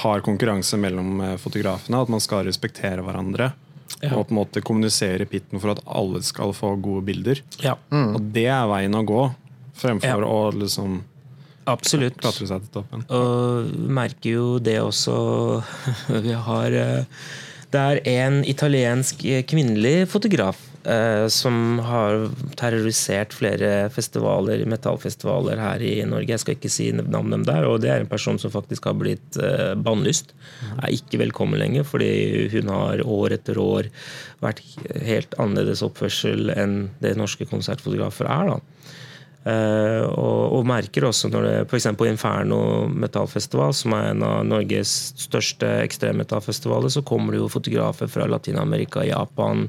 hard 0.01 0.23
konkurranse 0.23 0.79
mellom 0.79 1.19
eh, 1.21 1.35
fotografene. 1.41 1.99
At 2.01 2.11
man 2.11 2.23
skal 2.23 2.45
respektere 2.47 3.03
hverandre. 3.03 3.51
Ja. 3.99 4.15
Og 4.15 4.29
på 4.29 4.31
en 4.31 4.39
måte 4.39 4.63
kommunisere 4.63 5.27
pitten 5.29 5.59
for 5.59 5.73
at 5.73 5.83
alle 5.85 6.23
skal 6.23 6.55
få 6.55 6.77
gode 6.79 7.03
bilder. 7.09 7.43
Ja. 7.59 7.75
Mm. 7.91 8.15
Og 8.15 8.31
det 8.33 8.47
er 8.47 8.69
veien 8.71 8.95
å 8.95 9.03
gå, 9.03 9.25
fremfor 9.77 10.23
ja. 10.23 10.31
å 10.31 10.51
liksom 10.55 11.01
Absolutt. 11.69 12.17
klatre 12.23 12.47
seg 12.49 12.63
til 12.63 12.73
toppen. 12.79 13.03
Og 13.11 13.75
merker 13.91 14.37
jo 14.37 14.47
det 14.63 14.79
også 14.81 15.13
Vi 16.25 16.33
har 16.47 16.73
eh, 16.73 17.21
Det 17.71 17.83
er 17.91 18.01
en 18.15 18.41
italiensk 18.47 19.25
eh, 19.27 19.43
kvinnelig 19.47 20.07
fotograf 20.15 20.70
som 21.31 21.79
har 21.85 22.23
terrorisert 22.57 23.35
flere 23.37 23.89
festivaler, 23.93 24.63
metallfestivaler 24.69 25.59
her 25.61 25.83
i 25.85 25.93
Norge. 26.09 26.31
Jeg 26.33 26.41
skal 26.41 26.57
ikke 26.57 26.71
si 26.73 26.87
navnet 26.95 27.35
dem 27.35 27.45
der. 27.45 27.67
Og 27.69 27.81
det 27.83 27.91
er 27.93 28.01
en 28.01 28.09
person 28.09 28.39
som 28.41 28.53
faktisk 28.53 28.87
har 28.89 28.97
blitt 28.97 29.37
uh, 29.37 29.73
bannlyst. 29.77 30.33
Er 30.79 30.95
ikke 30.95 31.21
velkommen 31.21 31.61
lenger, 31.61 31.85
fordi 31.87 32.49
hun 32.55 32.71
har 32.73 33.03
år 33.05 33.37
etter 33.37 33.61
år 33.61 33.91
vært 34.41 34.63
helt 35.05 35.37
annerledes 35.41 35.83
oppførsel 35.85 36.53
enn 36.55 36.77
det 37.03 37.13
norske 37.19 37.45
konsertfotografer 37.49 38.29
er. 38.31 38.55
da. 38.55 38.59
Uh, 39.41 40.05
og, 40.05 40.41
og, 40.53 40.65
merker 40.69 41.07
også 41.07 41.31
når 41.33 41.45
det 41.47 41.53
f.eks. 41.63 41.87
på 41.97 42.05
Inferno 42.05 42.85
metallfestival, 42.93 43.73
som 43.73 43.95
er 43.97 44.11
en 44.11 44.25
av 44.25 44.43
Norges 44.45 44.91
største 45.17 45.69
ekstremmetallfestivaler, 45.81 46.93
så 46.93 47.01
kommer 47.01 47.33
det 47.33 47.41
jo 47.41 47.49
fotografer 47.49 48.11
fra 48.11 48.27
Latin-Amerika, 48.29 49.01
Japan, 49.07 49.65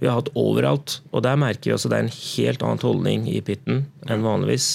vi 0.00 0.08
har 0.08 0.18
hatt 0.18 0.32
overalt. 0.36 1.00
Og 1.12 1.24
der 1.26 1.38
merker 1.40 1.70
vi 1.70 1.76
også 1.76 1.90
det 1.92 1.98
er 1.98 2.06
en 2.06 2.16
helt 2.18 2.64
annen 2.66 2.84
holdning 2.84 3.26
i 3.32 3.40
pitten 3.44 3.84
enn 4.08 4.26
vanligvis. 4.26 4.70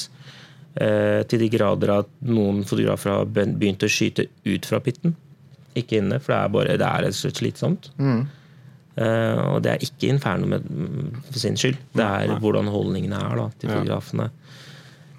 Eh, 0.80 1.22
til 1.28 1.44
de 1.44 1.50
grader 1.52 1.98
at 1.98 2.12
noen 2.24 2.64
fotografer 2.68 3.12
har 3.12 3.32
begynt 3.32 3.84
å 3.84 3.92
skyte 3.92 4.30
ut 4.48 4.68
fra 4.68 4.80
pitten. 4.84 5.18
Ikke 5.78 6.00
inne, 6.00 6.20
for 6.20 6.34
det 6.34 6.40
er 6.40 6.54
bare 6.56 6.78
det 6.80 6.88
er 6.88 7.12
slitsomt. 7.12 7.92
Mm. 8.00 8.22
Eh, 8.96 9.42
og 9.52 9.62
det 9.64 9.74
er 9.74 9.84
ikke 9.86 10.12
Inferno 10.12 10.50
med, 10.52 10.68
for 11.30 11.40
sin 11.44 11.60
skyld. 11.60 11.80
Det 11.96 12.06
er 12.06 12.38
hvordan 12.44 12.72
holdningene 12.72 13.20
er 13.20 13.40
da, 13.40 13.50
til 13.60 13.72
fotografene. 13.72 14.30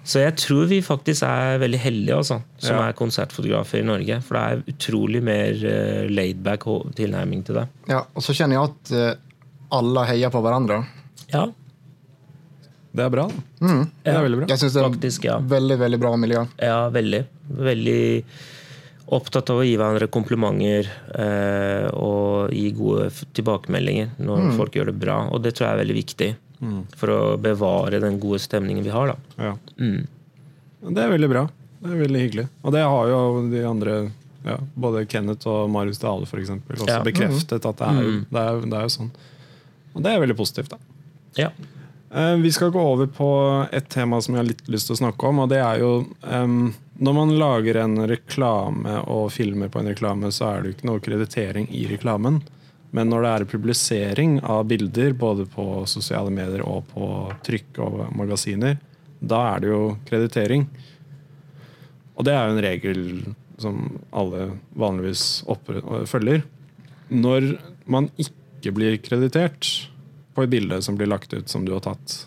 Så 0.03 0.19
jeg 0.19 0.35
tror 0.35 0.65
vi 0.67 0.81
faktisk 0.83 1.23
er 1.23 1.61
veldig 1.61 1.79
heldige 1.79 2.15
altså, 2.17 2.41
som 2.59 2.75
ja. 2.75 2.87
er 2.89 2.97
konsertfotografer 2.97 3.79
i 3.79 3.85
Norge. 3.87 4.17
For 4.25 4.35
det 4.35 4.43
er 4.43 4.73
utrolig 4.73 5.21
mer 5.23 5.61
uh, 5.63 6.09
laidback 6.11 6.67
tilnærming 6.97 7.45
til 7.47 7.61
det. 7.61 7.67
Ja, 7.87 8.01
og 8.11 8.25
så 8.25 8.35
kjenner 8.35 8.59
jeg 8.59 8.73
at 8.73 8.91
uh, 8.97 9.32
alle 9.73 10.05
heier 10.09 10.33
på 10.33 10.41
hverandre. 10.43 10.83
Ja. 11.33 11.47
Det 12.93 13.01
er 13.01 13.09
bra. 13.09 13.25
Mm. 13.57 13.85
Det 14.03 14.11
er 14.11 14.21
veldig 14.21 14.41
bra. 14.43 14.47
Jeg 14.51 14.61
syns 14.61 14.75
det 14.75 14.81
er 14.83 14.89
Faktisk, 14.91 15.23
ja. 15.25 15.37
veldig, 15.53 15.79
veldig 15.81 15.99
bra 16.01 16.11
miljø. 16.21 16.43
Ja, 16.61 16.77
veldig. 16.93 17.23
Veldig 17.69 18.03
opptatt 19.13 19.49
av 19.49 19.61
å 19.61 19.65
gi 19.65 19.73
hverandre 19.77 20.07
komplimenter 20.13 20.87
eh, 21.17 21.87
og 21.97 22.53
gi 22.53 22.69
gode 22.77 23.09
tilbakemeldinger 23.35 24.13
når 24.21 24.45
mm. 24.45 24.53
folk 24.59 24.77
gjør 24.77 24.91
det 24.91 24.97
bra. 25.01 25.17
Og 25.33 25.41
det 25.43 25.55
tror 25.57 25.67
jeg 25.67 25.75
er 25.75 25.81
veldig 25.81 25.97
viktig 25.97 26.29
mm. 26.61 26.79
for 26.99 27.13
å 27.13 27.19
bevare 27.41 28.01
den 28.03 28.21
gode 28.21 28.41
stemningen 28.45 28.85
vi 28.85 28.93
har. 28.93 29.15
Ja. 29.41 29.55
Mm. 29.81 30.05
Det 30.93 31.03
er 31.03 31.13
veldig 31.15 31.31
bra. 31.33 31.47
Det 31.83 31.91
er 31.91 32.03
veldig 32.05 32.23
hyggelig. 32.27 32.47
Og 32.61 32.77
det 32.77 32.85
har 32.85 33.09
jo 33.11 33.21
de 33.51 33.65
andre 33.67 33.97
ja, 34.43 34.57
både 34.75 35.05
Kenneth 35.09 35.47
og 35.49 35.69
Marius 35.71 36.01
Dale 36.03 36.27
for 36.27 36.41
eksempel, 36.41 36.77
også 36.77 36.97
ja. 36.99 37.03
bekreftet 37.05 37.63
at 37.63 37.79
det 37.79 37.89
er, 37.89 38.01
mm. 38.03 38.25
det, 38.29 38.41
er, 38.41 38.65
det 38.67 38.79
er 38.79 38.89
jo 38.89 38.97
sånn. 38.97 39.13
Og 39.93 40.03
det 40.03 40.11
er 40.11 40.21
veldig 40.23 40.37
positivt. 40.37 40.73
da. 40.73 40.77
Ja. 41.35 41.49
Eh, 42.13 42.35
vi 42.35 42.51
skal 42.51 42.71
gå 42.71 42.81
over 42.81 43.07
på 43.07 43.29
et 43.71 43.89
tema 43.89 44.21
som 44.21 44.35
jeg 44.35 44.43
har 44.43 44.49
litt 44.51 44.67
lyst 44.69 44.89
til 44.89 44.97
å 44.97 45.01
snakke 45.01 45.29
om. 45.29 45.39
og 45.43 45.49
det 45.49 45.61
er 45.63 45.79
jo 45.81 45.93
um, 46.21 46.73
Når 47.01 47.13
man 47.17 47.37
lager 47.39 47.79
en 47.81 47.97
reklame 48.07 48.99
og 49.09 49.31
filmer 49.33 49.71
på 49.73 49.81
en 49.81 49.89
reklame, 49.89 50.29
så 50.31 50.51
er 50.51 50.61
det 50.61 50.69
jo 50.69 50.75
ikke 50.77 50.89
noe 50.91 51.01
kreditering 51.01 51.69
i 51.73 51.87
reklamen. 51.89 52.43
Men 52.93 53.09
når 53.09 53.25
det 53.25 53.31
er 53.33 53.49
publisering 53.49 54.35
av 54.45 54.67
bilder, 54.69 55.15
både 55.17 55.47
på 55.49 55.65
sosiale 55.89 56.29
medier 56.29 56.61
og 56.61 56.85
på 56.93 57.07
trykk 57.45 57.79
og 57.81 58.03
magasiner, 58.13 58.77
da 59.19 59.39
er 59.55 59.63
det 59.63 59.71
jo 59.71 59.81
kreditering. 60.05 60.67
Og 62.13 62.27
det 62.27 62.35
er 62.35 62.45
jo 62.45 62.53
en 62.53 62.65
regel 62.67 63.01
som 63.57 63.81
alle 64.13 64.51
vanligvis 64.77 65.41
følger. 66.11 66.45
Når 67.09 67.55
man 67.89 68.11
ikke 68.21 68.42
ikke 68.63 68.77
blir 68.77 69.01
kreditert 69.03 69.67
på 70.33 70.45
et 70.45 70.53
bilde 70.53 70.79
som 70.81 70.95
blir 70.95 71.11
lagt 71.11 71.35
ut 71.35 71.51
som 71.51 71.67
du 71.67 71.73
har 71.75 71.83
tatt. 71.83 72.23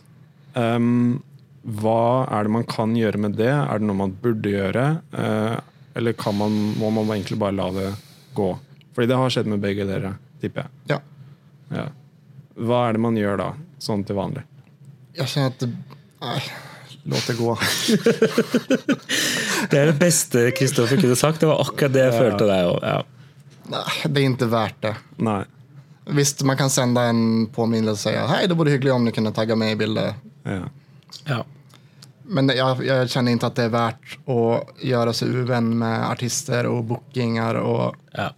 Um, 0.53 1.23
hva 1.65 2.29
er 2.31 2.47
det 2.47 2.55
man 2.55 2.69
kan 2.69 2.93
gjøre 2.97 3.21
med 3.25 3.39
det? 3.41 3.51
Er 3.51 3.81
det 3.81 3.89
noe 3.89 4.03
man 4.05 4.13
burde 4.23 4.53
gjøre? 4.53 4.85
Uh, 5.17 5.57
eller 5.97 6.15
man, 6.37 6.61
må 6.77 6.93
man 6.93 7.17
egentlig 7.17 7.41
bare 7.41 7.57
la 7.57 7.71
det 7.73 7.89
gå? 8.37 8.53
Fordi 8.95 9.09
det 9.09 9.19
har 9.19 9.33
skjedd 9.33 9.49
med 9.51 9.65
begge 9.65 9.89
dere, 9.89 10.15
tipper 10.41 10.67
jeg. 10.67 10.93
Ja. 10.93 11.01
ja. 11.73 11.89
Hva 12.57 12.87
er 12.87 12.97
det 12.97 13.03
man 13.05 13.19
gjør 13.19 13.41
da, 13.41 13.49
sånn 13.83 14.05
til 14.07 14.21
vanlig? 14.21 14.45
Jeg 15.17 15.33
kjenner 15.33 15.57
at 15.57 15.67
Nei, 16.17 16.39
låt 17.13 17.27
det 17.29 17.35
gå. 17.37 17.51
det 19.71 19.81
er 19.81 19.91
det 19.91 19.99
beste 20.01 20.47
Kristoffer 20.57 21.01
kunne 21.01 21.19
sagt. 21.19 21.43
Det 21.43 21.51
var 21.51 21.61
akkurat 21.65 21.93
det 21.93 22.07
jeg 22.07 22.15
ja. 22.15 22.23
følte 22.23 22.49
der 22.49 22.71
òg. 22.71 22.87
Ja. 22.87 23.03
Nei, 23.75 23.91
det 24.07 24.23
er 24.23 24.31
ikke 24.31 24.49
verdt 24.55 24.81
det. 24.87 24.95
Nei. 25.27 25.43
Visst, 26.07 26.43
man 26.47 26.57
kan 26.57 26.71
sende 26.71 27.03
en 27.03 27.47
påminnelse 27.51 28.13
og 28.13 28.15
si 28.15 28.31
hei, 28.31 28.47
det 28.47 28.57
vore 28.59 28.77
hyggelig 28.77 28.93
om 28.95 29.07
du 29.09 29.13
kunne 29.15 29.33
tagge 29.35 29.57
meg 29.59 29.75
i 29.75 29.79
bildet. 29.81 30.27
Ja. 30.47 30.61
ja. 31.27 31.39
Men 32.27 32.51
jeg, 32.51 32.83
jeg, 32.87 33.09
kjenner 33.11 33.35
ikke 33.35 33.51
at 33.51 33.59
det 33.59 33.65
er 33.67 33.75
verdt 33.75 34.15
å 34.31 34.41
gjøre 34.87 35.15
seg 35.15 35.35
uvenn 35.35 35.73
med 35.79 36.05
artister 36.07 36.69
og 36.71 36.85
bookinger 36.93 37.59
og 37.63 37.99
ja. 38.15 38.29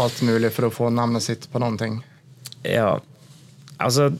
alt 0.00 0.22
mulig 0.24 0.52
for 0.56 0.68
å 0.68 0.72
få 0.72 0.88
navnet 0.92 1.24
sitt 1.24 1.48
på 1.52 1.60
noen 1.60 1.76
ting. 1.80 2.00
Ja, 2.64 2.96
altså 3.76 4.10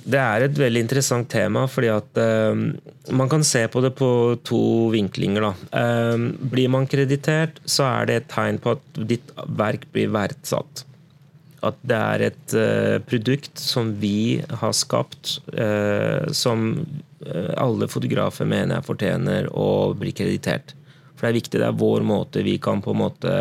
det 0.00 0.18
er 0.18 0.44
et 0.46 0.58
veldig 0.58 0.84
interessant 0.86 1.28
tema, 1.30 1.66
fordi 1.70 1.90
at 1.92 2.18
uh, 2.18 2.54
man 3.14 3.30
kan 3.30 3.42
se 3.46 3.66
på 3.70 3.82
det 3.84 3.92
på 3.98 4.10
to 4.46 4.62
vinklinger. 4.94 5.50
Uh, 5.74 6.30
blir 6.52 6.70
man 6.72 6.86
kreditert, 6.90 7.60
så 7.68 7.88
er 7.90 8.08
det 8.08 8.20
et 8.20 8.30
tegn 8.32 8.62
på 8.62 8.78
at 8.78 9.02
ditt 9.10 9.34
verk 9.60 9.84
blir 9.94 10.14
verdsatt. 10.14 10.86
At 11.66 11.76
det 11.84 11.96
er 11.96 12.24
et 12.30 12.54
uh, 12.56 12.96
produkt 13.04 13.60
som 13.60 13.92
vi 14.00 14.40
har 14.62 14.72
skapt, 14.76 15.38
uh, 15.52 16.30
som 16.32 16.70
uh, 17.26 17.52
alle 17.60 17.88
fotografer 17.90 18.48
mener 18.48 18.78
jeg 18.78 18.88
fortjener 18.88 19.50
å 19.52 19.92
bli 19.98 20.14
kreditert. 20.16 20.74
For 21.14 21.26
det 21.26 21.32
er 21.32 21.38
viktig. 21.40 21.60
Det 21.60 21.68
er 21.68 21.80
vår 21.80 22.06
måte 22.06 22.44
vi 22.46 22.56
kan 22.62 22.80
på 22.84 22.94
en 22.94 23.02
måte 23.02 23.36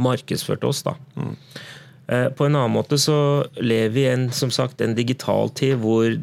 markedsført 0.00 0.64
oss. 0.64 0.84
da. 0.86 0.94
Mm. 1.18 1.34
På 2.34 2.46
en 2.46 2.56
annen 2.58 2.72
måte 2.74 2.96
så 2.98 3.16
lever 3.62 3.92
vi 3.94 4.02
i 4.02 4.10
en, 4.10 4.30
som 4.34 4.50
sagt, 4.50 4.80
en 4.82 4.96
digital 4.98 5.50
tid 5.54 5.76
hvor 5.78 6.16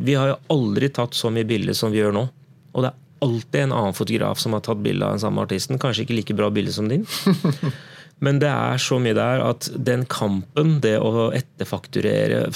vi 0.00 0.16
har 0.16 0.32
jo 0.32 0.40
aldri 0.52 0.90
tatt 0.92 1.16
så 1.16 1.30
mye 1.32 1.48
bilder 1.48 1.76
som 1.76 1.92
vi 1.92 2.00
gjør 2.00 2.12
nå. 2.16 2.24
Og 2.72 2.84
det 2.84 2.90
er 2.90 3.24
alltid 3.24 3.60
en 3.62 3.76
annen 3.76 3.96
fotograf 3.96 4.40
som 4.40 4.56
har 4.56 4.64
tatt 4.64 4.82
bilde 4.84 5.06
av 5.06 5.16
den 5.16 5.22
samme 5.22 5.44
artisten. 5.44 5.80
Kanskje 5.80 6.06
ikke 6.06 6.16
like 6.18 6.36
bra 6.36 6.50
bilde 6.52 6.72
som 6.72 6.88
din. 6.90 7.06
Men 8.24 8.40
det 8.42 8.50
er 8.52 8.80
så 8.80 8.98
mye 9.00 9.16
der 9.16 9.42
at 9.44 9.68
den 9.90 10.04
kampen, 10.10 10.76
det 10.84 10.96
å 11.00 11.30
etterfakturere 11.36 12.46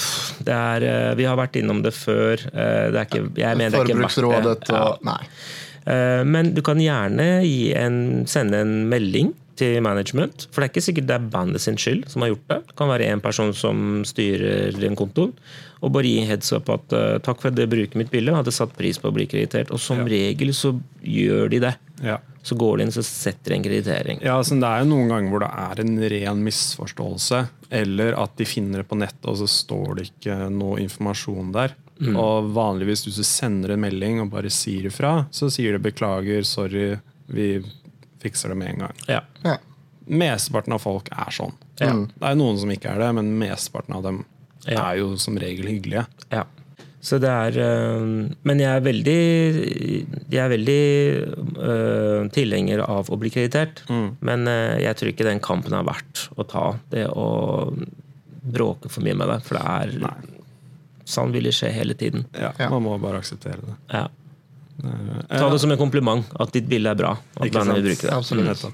det 0.45 0.55
er, 0.55 0.85
eh, 0.85 1.13
Vi 1.17 1.25
har 1.25 1.37
vært 1.39 1.57
innom 1.59 1.81
det 1.85 1.93
før. 1.97 2.41
Eh, 2.53 2.91
det 2.93 2.99
er 3.01 3.07
ikke, 3.09 3.23
jeg 3.41 3.57
mener 3.57 3.73
det 3.73 3.81
er 3.81 3.95
ikke 3.95 4.29
verdt 4.29 4.67
det. 4.69 4.75
Og, 4.77 4.99
nei. 5.05 5.21
Eh, 5.85 6.21
men 6.25 6.53
du 6.53 6.61
kan 6.65 6.81
gjerne 6.81 7.27
en, 7.77 7.97
sende 8.29 8.61
en 8.61 8.77
melding 8.89 9.33
til 9.55 9.79
management. 9.81 10.47
For 10.51 10.61
det 10.61 10.67
er 10.67 10.73
ikke 10.73 10.85
sikkert 10.89 11.09
det 11.09 11.17
er 11.17 11.29
bandet 11.31 11.63
sin 11.63 11.79
skyld 11.79 12.09
som 12.11 12.25
har 12.25 12.33
gjort 12.33 12.49
det. 12.51 12.59
Det 12.69 12.77
kan 12.77 12.91
være 12.91 13.09
en 13.11 13.23
person 13.23 13.53
som 13.55 14.03
styrer 14.07 14.75
den 14.77 14.97
kontoen. 14.99 15.33
Og 15.81 15.91
bare 15.95 16.07
gi 16.07 16.23
heads 16.29 16.53
up 16.55 16.69
at 16.73 16.95
uh, 16.95 17.17
takk 17.23 17.41
for 17.41 17.51
at 17.51 17.57
dere 17.57 17.71
bruker 17.71 17.99
mitt 17.99 18.13
bilde, 18.13 18.35
hadde 18.35 18.53
satt 18.55 18.75
pris 18.77 18.99
på 19.01 19.09
å 19.11 19.15
bli 19.15 19.27
kreditert. 19.29 19.73
Og 19.75 19.81
som 19.81 20.03
ja. 20.03 20.07
regel 20.15 20.53
så 20.55 20.73
gjør 21.01 21.51
de 21.51 21.61
det. 21.67 21.73
Ja. 22.05 22.19
Så 22.45 22.57
går 22.59 22.77
de 22.77 22.85
inn 22.85 22.93
og 22.93 23.07
setter 23.07 23.55
en 23.55 23.65
kreditering. 23.65 24.19
Ja, 24.21 24.37
altså, 24.37 24.57
Det 24.61 24.69
er 24.69 24.83
jo 24.83 24.91
noen 24.91 25.09
ganger 25.11 25.33
hvor 25.33 25.43
det 25.43 25.51
er 25.65 25.81
en 25.81 25.95
ren 26.15 26.43
misforståelse. 26.45 27.41
Eller 27.81 28.17
at 28.21 28.35
de 28.37 28.47
finner 28.47 28.83
det 28.83 28.89
på 28.89 28.99
nettet, 28.99 29.25
og 29.31 29.39
så 29.41 29.49
står 29.49 29.97
det 29.97 30.09
ikke 30.11 30.37
noe 30.53 30.77
informasjon 30.83 31.51
der. 31.55 31.75
Mm. 31.99 32.15
Og 32.19 32.51
vanligvis 32.55 33.05
hvis 33.07 33.19
du 33.21 33.25
sender 33.27 33.73
en 33.73 33.83
melding 33.85 34.19
og 34.23 34.33
bare 34.33 34.51
sier 34.51 34.89
ifra, 34.89 35.25
så 35.31 35.49
sier 35.53 35.75
det 35.75 35.83
'beklager, 35.85 36.43
sorry', 36.43 36.99
vi 37.27 37.63
fikser 38.21 38.49
det 38.49 38.57
med 38.59 38.73
en 38.73 38.79
gang. 38.85 38.95
Ja. 39.07 39.21
Ja. 39.43 39.57
Mesteparten 40.05 40.73
av 40.75 40.83
folk 40.83 41.09
er 41.11 41.31
sånn. 41.33 41.53
Ja. 41.79 41.93
Det 41.93 42.29
er 42.29 42.37
noen 42.37 42.59
som 42.61 42.71
ikke 42.71 42.93
er 42.93 43.01
det, 43.01 43.11
men 43.17 43.37
mesteparten 43.39 43.95
av 43.97 44.03
dem 44.05 44.25
er 44.73 44.99
jo 44.99 45.13
som 45.21 45.37
regel 45.37 45.69
hyggelige. 45.69 46.05
Ja. 46.33 46.45
Så 47.05 47.19
det 47.21 47.29
er 47.29 47.57
øh, 47.61 48.05
Men 48.47 48.61
jeg 48.61 48.71
er 48.71 48.81
veldig 48.81 49.21
Jeg 50.33 50.41
er 50.41 50.49
veldig 50.49 50.85
øh, 51.61 52.29
tilhenger 52.33 52.81
av 52.81 53.11
å 53.13 53.19
bli 53.21 53.29
kreditert. 53.33 53.83
Mm. 53.89 54.07
Men 54.25 54.47
øh, 54.49 54.81
jeg 54.81 54.97
tror 54.97 55.11
ikke 55.11 55.27
den 55.27 55.43
kampen 55.43 55.75
er 55.77 55.85
verdt 55.85 56.25
å 56.35 56.47
ta. 56.49 56.65
Det 56.89 57.05
å 57.11 57.27
bråke 58.45 58.89
for 58.89 59.05
mye 59.05 59.17
med 59.17 59.29
det. 59.31 59.39
For 59.45 59.59
det 59.59 59.65
er 59.75 59.95
Nei. 60.07 60.15
Sånn 61.05 61.29
vil 61.29 61.45
det 61.45 61.53
skje 61.53 61.69
hele 61.69 61.93
tiden. 61.93 62.23
Ja, 62.33 62.49
Man 62.71 62.81
må 62.81 62.95
bare 62.97 63.19
akseptere 63.21 63.61
det. 63.61 63.75
Ja. 63.93 64.07
Ta 65.29 65.49
det 65.51 65.59
som 65.61 65.69
en 65.71 65.77
kompliment 65.77 66.25
at 66.41 66.49
ditt 66.55 66.65
bilde 66.65 66.89
er 66.89 66.97
bra. 66.97 67.11
At 67.37 67.53
bandet 67.53 67.77
vil 67.77 67.91
bruke 67.91 68.07
det. 68.07 68.15
Absolutt. 68.15 68.65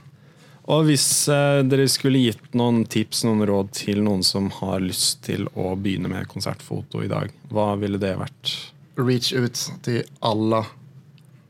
Og 0.71 0.85
hvis 0.87 1.05
eh, 1.31 1.61
dere 1.67 1.87
skulle 1.91 2.21
gitt 2.23 2.53
noen 2.55 2.85
tips, 2.87 3.25
noen 3.27 3.43
råd 3.47 3.73
til 3.75 3.99
noen 4.05 4.21
som 4.23 4.47
har 4.61 4.79
lyst 4.83 5.19
til 5.27 5.49
å 5.51 5.73
begynne 5.75 6.11
med 6.11 6.29
konsertfoto 6.31 7.03
i 7.03 7.09
dag, 7.11 7.33
hva 7.51 7.73
ville 7.81 7.99
det 7.99 8.13
vært? 8.19 8.53
Reach 8.99 9.33
ut 9.35 9.59
til 9.83 10.05
alle. 10.23 10.63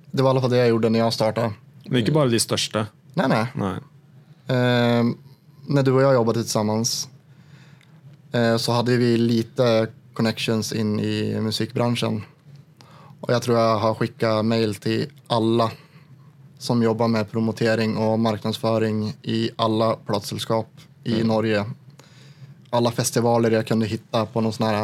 Det 0.09 0.25
var 0.25 0.33
i 0.33 0.39
hvert 0.39 0.47
fall 0.47 0.53
det 0.55 0.63
jeg 0.63 0.73
gjorde 0.73 0.91
når 0.93 1.03
jeg 1.03 1.17
starta. 1.19 1.51
Men 1.85 2.01
ikke 2.01 2.15
bare 2.17 2.33
de 2.33 2.41
største? 2.41 2.85
Nei, 3.19 3.27
nei. 3.29 3.45
nei. 3.61 3.75
Eh, 4.49 5.13
når 5.69 5.85
du 5.85 5.93
og 5.93 6.01
jeg 6.01 6.17
jobbet 6.17 6.41
sammen, 6.49 6.81
eh, 8.33 8.55
så 8.57 8.79
hadde 8.79 8.97
vi 8.97 9.13
lite 9.21 9.69
connections 10.17 10.73
inn 10.73 10.97
i 10.99 11.37
musikkbransjen. 11.45 12.23
Og 13.21 13.29
jeg 13.35 13.45
tror 13.45 13.59
jeg 13.59 13.79
har 13.85 13.97
skicka 13.99 14.33
mail 14.41 14.73
til 14.81 15.05
alle 15.29 15.69
som 16.61 16.83
jobber 16.83 17.07
med 17.07 17.31
promotering 17.31 17.95
og 17.97 18.19
marknadsføring 18.19 19.13
i 19.23 19.49
alle 19.57 19.95
plateselskap 20.05 20.67
i 21.03 21.21
mm. 21.21 21.27
Norge. 21.27 21.63
Alle 22.69 22.91
festivaler 22.93 23.55
jeg 23.57 23.65
kunne 23.65 23.87
finne 23.89 24.21
på 24.29 24.43
noen 24.45 24.53
sånne 24.53 24.83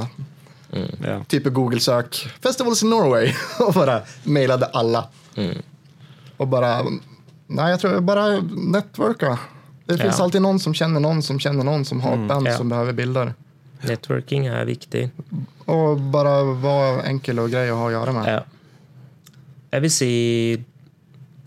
mm, 0.73 0.95
ja. 1.05 1.17
type 1.29 1.51
Google-søk. 1.53 2.17
'Festivals 2.41 2.81
in 2.81 2.89
Norway!' 2.89 3.29
og 3.65 3.75
bare 3.75 3.99
mailet 4.25 4.65
alle. 4.73 5.03
Mm. 5.35 5.61
Og 6.37 6.49
bare 6.49 6.71
Nei, 7.47 7.67
jeg 7.71 7.79
tror 7.79 8.01
bare 8.03 8.41
networka. 8.41 9.37
Det 9.85 9.95
ja. 9.95 10.01
fins 10.01 10.17
alltid 10.19 10.41
noen 10.43 10.57
som 10.59 10.73
kjenner 10.75 10.99
noen 10.99 11.21
som 11.23 11.37
kjenner 11.39 11.63
noen 11.63 11.85
som 11.87 12.01
har 12.03 12.17
et 12.17 12.23
mm, 12.25 12.31
band 12.31 12.49
ja. 12.49 12.55
som 12.57 12.73
behøver 12.73 12.97
bilder. 12.97 13.29
Networking 13.85 14.49
er 14.49 14.65
viktig. 14.67 15.05
Og 15.69 16.01
bare 16.11 16.33
være 16.57 17.05
enkel 17.13 17.45
og 17.45 17.53
grei 17.53 17.69
å 17.69 17.77
ha 17.83 17.85
å 17.91 17.93
gjøre 17.93 18.17
med. 18.17 18.33
Ja. 18.33 18.41
Jeg 19.77 19.85
vil 19.85 19.93
si 19.93 20.11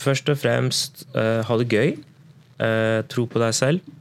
først 0.00 0.30
og 0.32 0.38
fremst 0.40 1.04
uh, 1.14 1.40
ha 1.46 1.58
det 1.60 1.68
gøy. 1.70 1.96
Uh, 2.60 3.00
tro 3.10 3.26
på 3.30 3.40
deg 3.42 3.56
selv. 3.56 3.96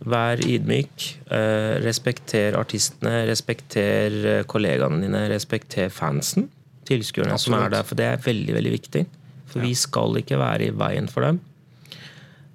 Vær 0.00 0.40
ydmyk. 0.44 1.06
Uh, 1.30 1.80
respekter 1.84 2.56
artistene. 2.58 3.24
Respekter 3.30 4.44
kollegaene 4.50 5.02
dine. 5.04 5.26
Respekter 5.32 5.92
fansen. 5.92 6.48
Tilskuerne 6.88 7.38
som 7.40 7.58
er 7.58 7.72
der. 7.72 7.86
For 7.86 7.98
det 7.98 8.08
er 8.08 8.24
veldig, 8.24 8.56
veldig 8.58 8.74
viktig. 8.76 9.04
For 9.50 9.60
ja. 9.60 9.68
vi 9.68 9.76
skal 9.78 10.20
ikke 10.20 10.40
være 10.40 10.70
i 10.70 10.74
veien 10.76 11.10
for 11.10 11.26
dem. 11.26 11.40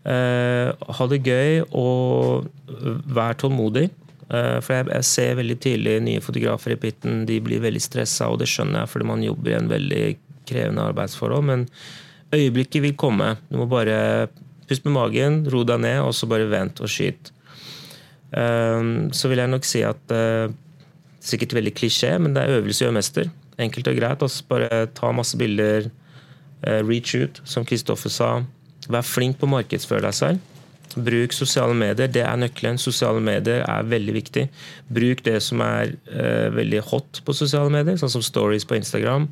ha 0.06 1.06
det 1.10 1.17
gøy 1.26 1.63
og 1.74 2.45
vær 3.17 3.34
tålmodig. 3.41 3.88
For 4.30 4.69
jeg, 4.74 4.86
jeg, 4.91 5.06
ser 5.10 5.39
veldig 5.39 5.56
tydelig 5.63 5.95
nye 6.06 6.21
fotografer 6.21 6.76
i 6.76 6.78
pitten. 6.80 7.24
De 7.26 7.39
blir 7.41 7.63
veldig 7.63 7.82
stressa, 7.82 8.30
og 8.30 8.38
det 8.39 8.48
skjønner 8.52 8.84
jeg 8.84 8.91
fordi 8.91 9.08
man 9.10 9.26
jobber 9.26 9.52
i 9.52 9.58
en 9.58 9.71
veldig 9.71 10.04
krevende 10.45 10.86
arbeidsforhold. 10.91 11.48
Men 11.50 11.65
øyeblikket 12.34 12.84
vil 12.84 12.96
komme. 12.98 13.36
Du 13.50 13.60
må 13.62 13.68
bare 13.70 14.28
puste 14.68 14.88
med 14.88 14.96
magen, 14.98 15.42
ro 15.52 15.64
deg 15.68 15.82
ned, 15.84 16.00
og 16.06 16.14
så 16.18 16.30
bare 16.30 16.50
vent 16.50 16.82
og 16.82 16.90
skyt. 16.92 17.32
Um, 18.36 19.12
så 19.16 19.30
vil 19.32 19.40
jeg 19.40 19.52
nok 19.52 19.68
si 19.68 19.84
at 19.86 20.12
uh, 20.12 20.52
Sikkert 21.26 21.56
veldig 21.58 21.72
klisjé, 21.74 22.12
men 22.22 22.36
det 22.36 22.44
er 22.44 22.60
øvelse 22.60 22.84
gjør 22.84 22.92
mester. 22.94 23.30
Enkelt 23.58 23.88
og 23.90 23.96
greit. 23.98 24.22
Også 24.22 24.44
bare 24.46 24.84
ta 24.94 25.10
masse 25.10 25.34
bilder. 25.38 25.88
Uh, 26.62 26.84
reach 26.86 27.16
ut, 27.18 27.40
som 27.50 27.66
Kristoffer 27.66 28.14
sa. 28.14 28.28
Vær 28.94 29.02
flink 29.02 29.40
på 29.42 29.48
å 29.48 29.54
markedsføre 29.56 30.06
deg 30.06 30.14
selv. 30.14 30.52
Bruk 30.94 31.34
sosiale 31.34 31.74
medier. 31.74 32.12
Det 32.14 32.22
er 32.22 32.38
nøkkelen. 32.38 32.78
Sosiale 32.78 33.24
medier 33.26 33.66
er 33.66 33.90
veldig 33.90 34.14
viktig. 34.20 34.46
Bruk 34.94 35.26
det 35.26 35.40
som 35.42 35.66
er 35.66 35.96
uh, 36.14 36.54
veldig 36.54 36.84
hot 36.92 37.24
på 37.26 37.34
sosiale 37.34 37.74
medier, 37.74 37.98
sånn 37.98 38.14
som 38.20 38.26
stories 38.26 38.68
på 38.70 38.78
Instagram. 38.78 39.26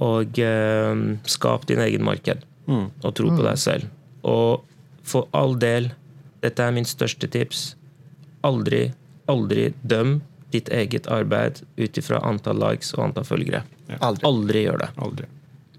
Og 0.00 0.38
eh, 0.40 1.04
skap 1.28 1.66
din 1.68 1.82
egen 1.84 2.04
marked. 2.06 2.46
Mm. 2.70 2.88
Og 3.02 3.14
tro 3.16 3.32
på 3.34 3.44
deg 3.44 3.60
selv. 3.60 3.90
Og 4.22 4.64
for 5.06 5.28
all 5.36 5.56
del, 5.60 5.90
dette 6.44 6.64
er 6.64 6.74
min 6.74 6.88
største 6.88 7.28
tips, 7.30 7.74
aldri, 8.46 8.88
aldri 9.30 9.70
døm 9.82 10.20
ditt 10.50 10.70
eget 10.74 11.06
arbeid 11.12 11.60
ut 11.76 11.98
ifra 11.98 12.20
antall 12.26 12.58
likes 12.62 12.94
og 12.96 13.10
antall 13.10 13.26
følgere. 13.28 13.62
Ja. 13.90 14.00
Aldri. 14.00 14.26
aldri. 14.26 14.64
gjør 14.66 14.80
det. 14.82 14.88
Aldri. 15.04 15.28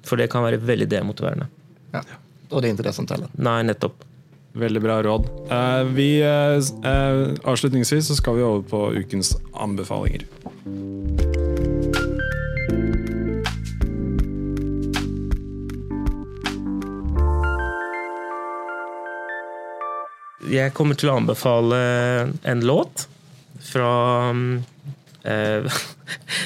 For 0.08 0.22
det 0.22 0.30
kan 0.34 0.46
være 0.46 0.62
veldig 0.64 0.88
demotiverende. 0.92 1.50
Ja. 1.94 2.04
Og 2.52 2.62
det 2.62 2.70
er 2.70 2.76
ikke 2.76 2.88
det 2.90 2.96
som 2.96 3.08
teller. 3.08 3.32
Nei, 3.40 3.62
nettopp. 3.68 4.08
Veldig 4.62 4.82
bra 4.84 4.98
råd. 5.06 5.28
Uh, 5.48 5.84
vi, 5.96 6.10
uh, 6.24 6.60
avslutningsvis 7.48 8.10
så 8.12 8.18
skal 8.20 8.36
vi 8.36 8.44
over 8.44 8.66
på 8.68 8.82
ukens 9.00 9.36
anbefalinger. 9.56 10.26
Jeg 20.52 20.74
kommer 20.76 20.98
til 21.00 21.08
å 21.08 21.16
anbefale 21.22 21.78
en 22.44 22.64
låt 22.68 23.06
fra 23.64 23.92
uh, 24.36 25.78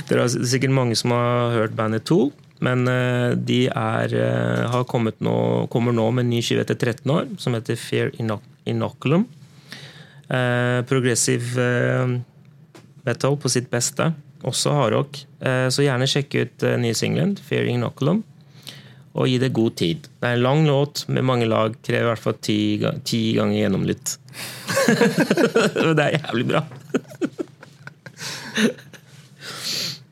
Det 0.05 0.13
er 0.13 0.27
sikkert 0.45 0.75
mange 0.75 0.97
som 0.99 1.13
har 1.15 1.55
hørt 1.55 1.77
bandet 1.77 2.05
Tool. 2.05 2.29
Men 2.63 2.85
uh, 2.85 3.33
de 3.33 3.65
er, 3.71 4.13
kommet 4.91 5.17
nå, 5.25 5.65
kommer 5.73 5.95
nå 5.95 6.05
med 6.13 6.27
en 6.27 6.31
ny 6.35 6.43
skive 6.45 6.65
etter 6.65 6.77
13 6.77 7.15
år, 7.15 7.25
som 7.41 7.57
heter 7.57 7.79
Fear 7.79 8.13
Inoculum. 8.21 9.25
Uh, 10.29 10.85
progressive 10.89 11.65
metal 13.05 13.41
på 13.41 13.51
sitt 13.53 13.71
beste. 13.73 14.11
Også 14.45 14.73
hardrock. 14.77 15.17
så 15.73 15.81
gjerne 15.81 16.05
sjekk 16.09 16.35
ut 16.37 16.65
uh, 16.67 16.75
nye 16.77 16.93
singelen, 16.97 17.33
Fear 17.47 17.65
Inoculum. 17.71 18.21
Og 19.15 19.29
gi 19.31 19.37
det 19.39 19.53
god 19.55 19.75
tid. 19.79 20.07
Det 20.19 20.27
er 20.27 20.37
en 20.37 20.43
lang 20.43 20.65
låt 20.67 21.05
med 21.07 21.23
mange 21.23 21.47
lag. 21.47 21.75
Krever 21.85 22.03
i 22.03 22.09
hvert 22.11 22.23
fall 22.23 22.37
ti, 22.43 22.59
ti 23.07 23.21
ganger 23.37 23.61
gjennomlytt. 23.61 24.17
det 25.95 26.03
er 26.03 26.17
jævlig 26.17 26.47
bra. 26.49 26.65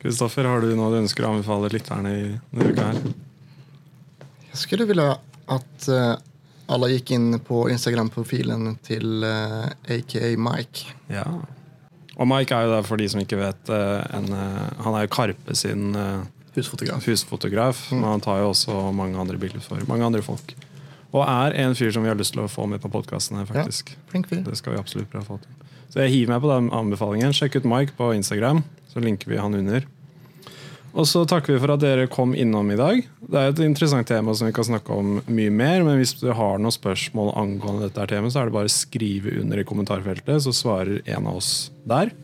Kristoffer, 0.00 0.48
har 0.48 0.64
du 0.64 0.72
noe 0.76 0.92
du 0.92 1.02
ønsker 1.02 1.24
å 1.24 1.34
anbefale 1.34 1.72
lytterne 1.72 2.14
i 2.16 2.24
denne 2.52 2.72
uka 2.72 2.88
her? 2.90 3.02
Jeg 4.50 4.62
skulle 4.62 4.86
ville 4.88 5.06
at 5.52 5.88
uh, 5.92 6.14
alle 6.72 6.90
gikk 6.94 7.12
inn 7.16 7.40
på 7.44 7.66
Instagram-profilen 7.72 8.78
til 8.84 9.24
uh, 9.24 9.66
eh, 9.84 9.98
AKA 9.98 10.32
Mike. 10.40 10.96
Ja. 11.12 11.26
Og 12.14 12.28
Mike 12.30 12.54
er 12.54 12.68
jo 12.68 12.74
der, 12.76 12.86
for 12.86 13.00
de 13.00 13.08
som 13.10 13.22
ikke 13.22 13.40
vet, 13.40 13.70
eh, 13.74 14.02
en, 14.16 14.30
eh, 14.32 14.82
han 14.84 14.94
er 14.94 15.06
jo 15.06 15.12
Karpe 15.16 15.56
sin 15.58 15.94
eh, 16.58 17.08
Husfotograf. 17.08 17.90
mm. 17.90 18.00
Men 18.00 18.08
han 18.10 18.24
tar 18.24 18.42
jo 18.42 18.52
også 18.52 18.92
mange 18.96 19.18
andre 19.20 19.40
bilder 19.40 19.64
for 19.64 19.82
mange 19.90 20.06
andre 20.06 20.22
folk. 20.22 20.54
Og 21.14 21.22
er 21.22 21.54
en 21.62 21.76
fyr 21.78 21.92
som 21.94 22.02
vi 22.02 22.10
har 22.10 22.18
lyst 22.18 22.34
til 22.34 22.42
å 22.42 22.50
få 22.50 22.66
med 22.66 22.82
på 22.82 22.90
podkasten 22.90 23.38
her, 23.38 23.46
faktisk. 23.46 23.94
Flink 24.10 24.26
fyr. 24.30 24.42
Det 24.46 24.56
skal 24.58 24.74
vi 24.74 24.80
absolutt 24.82 25.10
prøve 25.12 25.22
å 25.22 25.34
få 25.34 25.42
til. 25.44 25.52
Så 25.92 26.02
jeg 26.02 26.10
hiver 26.10 26.34
meg 26.34 26.42
på 26.42 26.50
den 26.50 26.72
anbefalingen. 26.74 27.34
Sjekk 27.36 27.60
ut 27.60 27.68
Mike 27.70 27.94
på 27.94 28.10
Instagram, 28.16 28.64
så 28.90 29.02
linker 29.02 29.30
vi 29.30 29.38
han 29.38 29.54
under. 29.54 29.86
Og 30.94 31.06
så 31.10 31.24
takker 31.26 31.54
vi 31.54 31.60
for 31.62 31.74
at 31.74 31.82
dere 31.82 32.06
kom 32.10 32.36
innom 32.38 32.68
i 32.70 32.78
dag. 32.78 33.00
Det 33.18 33.38
er 33.38 33.50
et 33.50 33.62
interessant 33.62 34.06
tema 34.06 34.34
som 34.34 34.46
vi 34.46 34.54
kan 34.54 34.66
snakke 34.66 34.94
om 34.94 35.16
mye 35.26 35.54
mer, 35.54 35.82
men 35.86 35.98
hvis 35.98 36.14
du 36.20 36.28
har 36.30 36.60
noen 36.62 36.74
spørsmål 36.74 37.32
angående 37.38 37.88
dette 37.88 38.02
her 38.02 38.12
temaet, 38.12 38.34
så 38.34 38.42
er 38.42 38.50
det 38.50 38.54
bare 38.54 38.70
å 38.70 38.74
skrive 38.74 39.34
under 39.40 39.58
i 39.58 39.66
kommentarfeltet, 39.66 40.44
så 40.44 40.54
svarer 40.54 41.02
en 41.16 41.26
av 41.30 41.40
oss 41.40 41.50
der. 41.86 42.14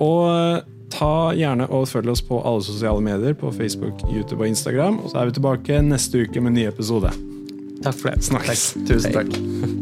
Og 0.00 0.64
ta 0.92 1.32
gjerne 1.36 1.68
og 1.70 1.88
følg 1.90 2.12
oss 2.12 2.22
på 2.24 2.40
alle 2.42 2.64
sosiale 2.66 3.02
medier, 3.04 3.36
på 3.38 3.52
Facebook, 3.54 4.04
YouTube 4.10 4.42
og 4.42 4.48
Instagram. 4.48 5.00
Og 5.02 5.10
så 5.12 5.22
er 5.22 5.30
vi 5.30 5.38
tilbake 5.38 5.80
neste 5.84 6.26
uke 6.26 6.40
med 6.40 6.54
en 6.54 6.60
ny 6.60 6.68
episode. 6.68 7.12
Takk 7.84 7.98
for 7.98 8.12
det. 8.12 8.22
Snakkes. 8.30 8.70
Tusen 8.88 9.18
takk. 9.20 9.75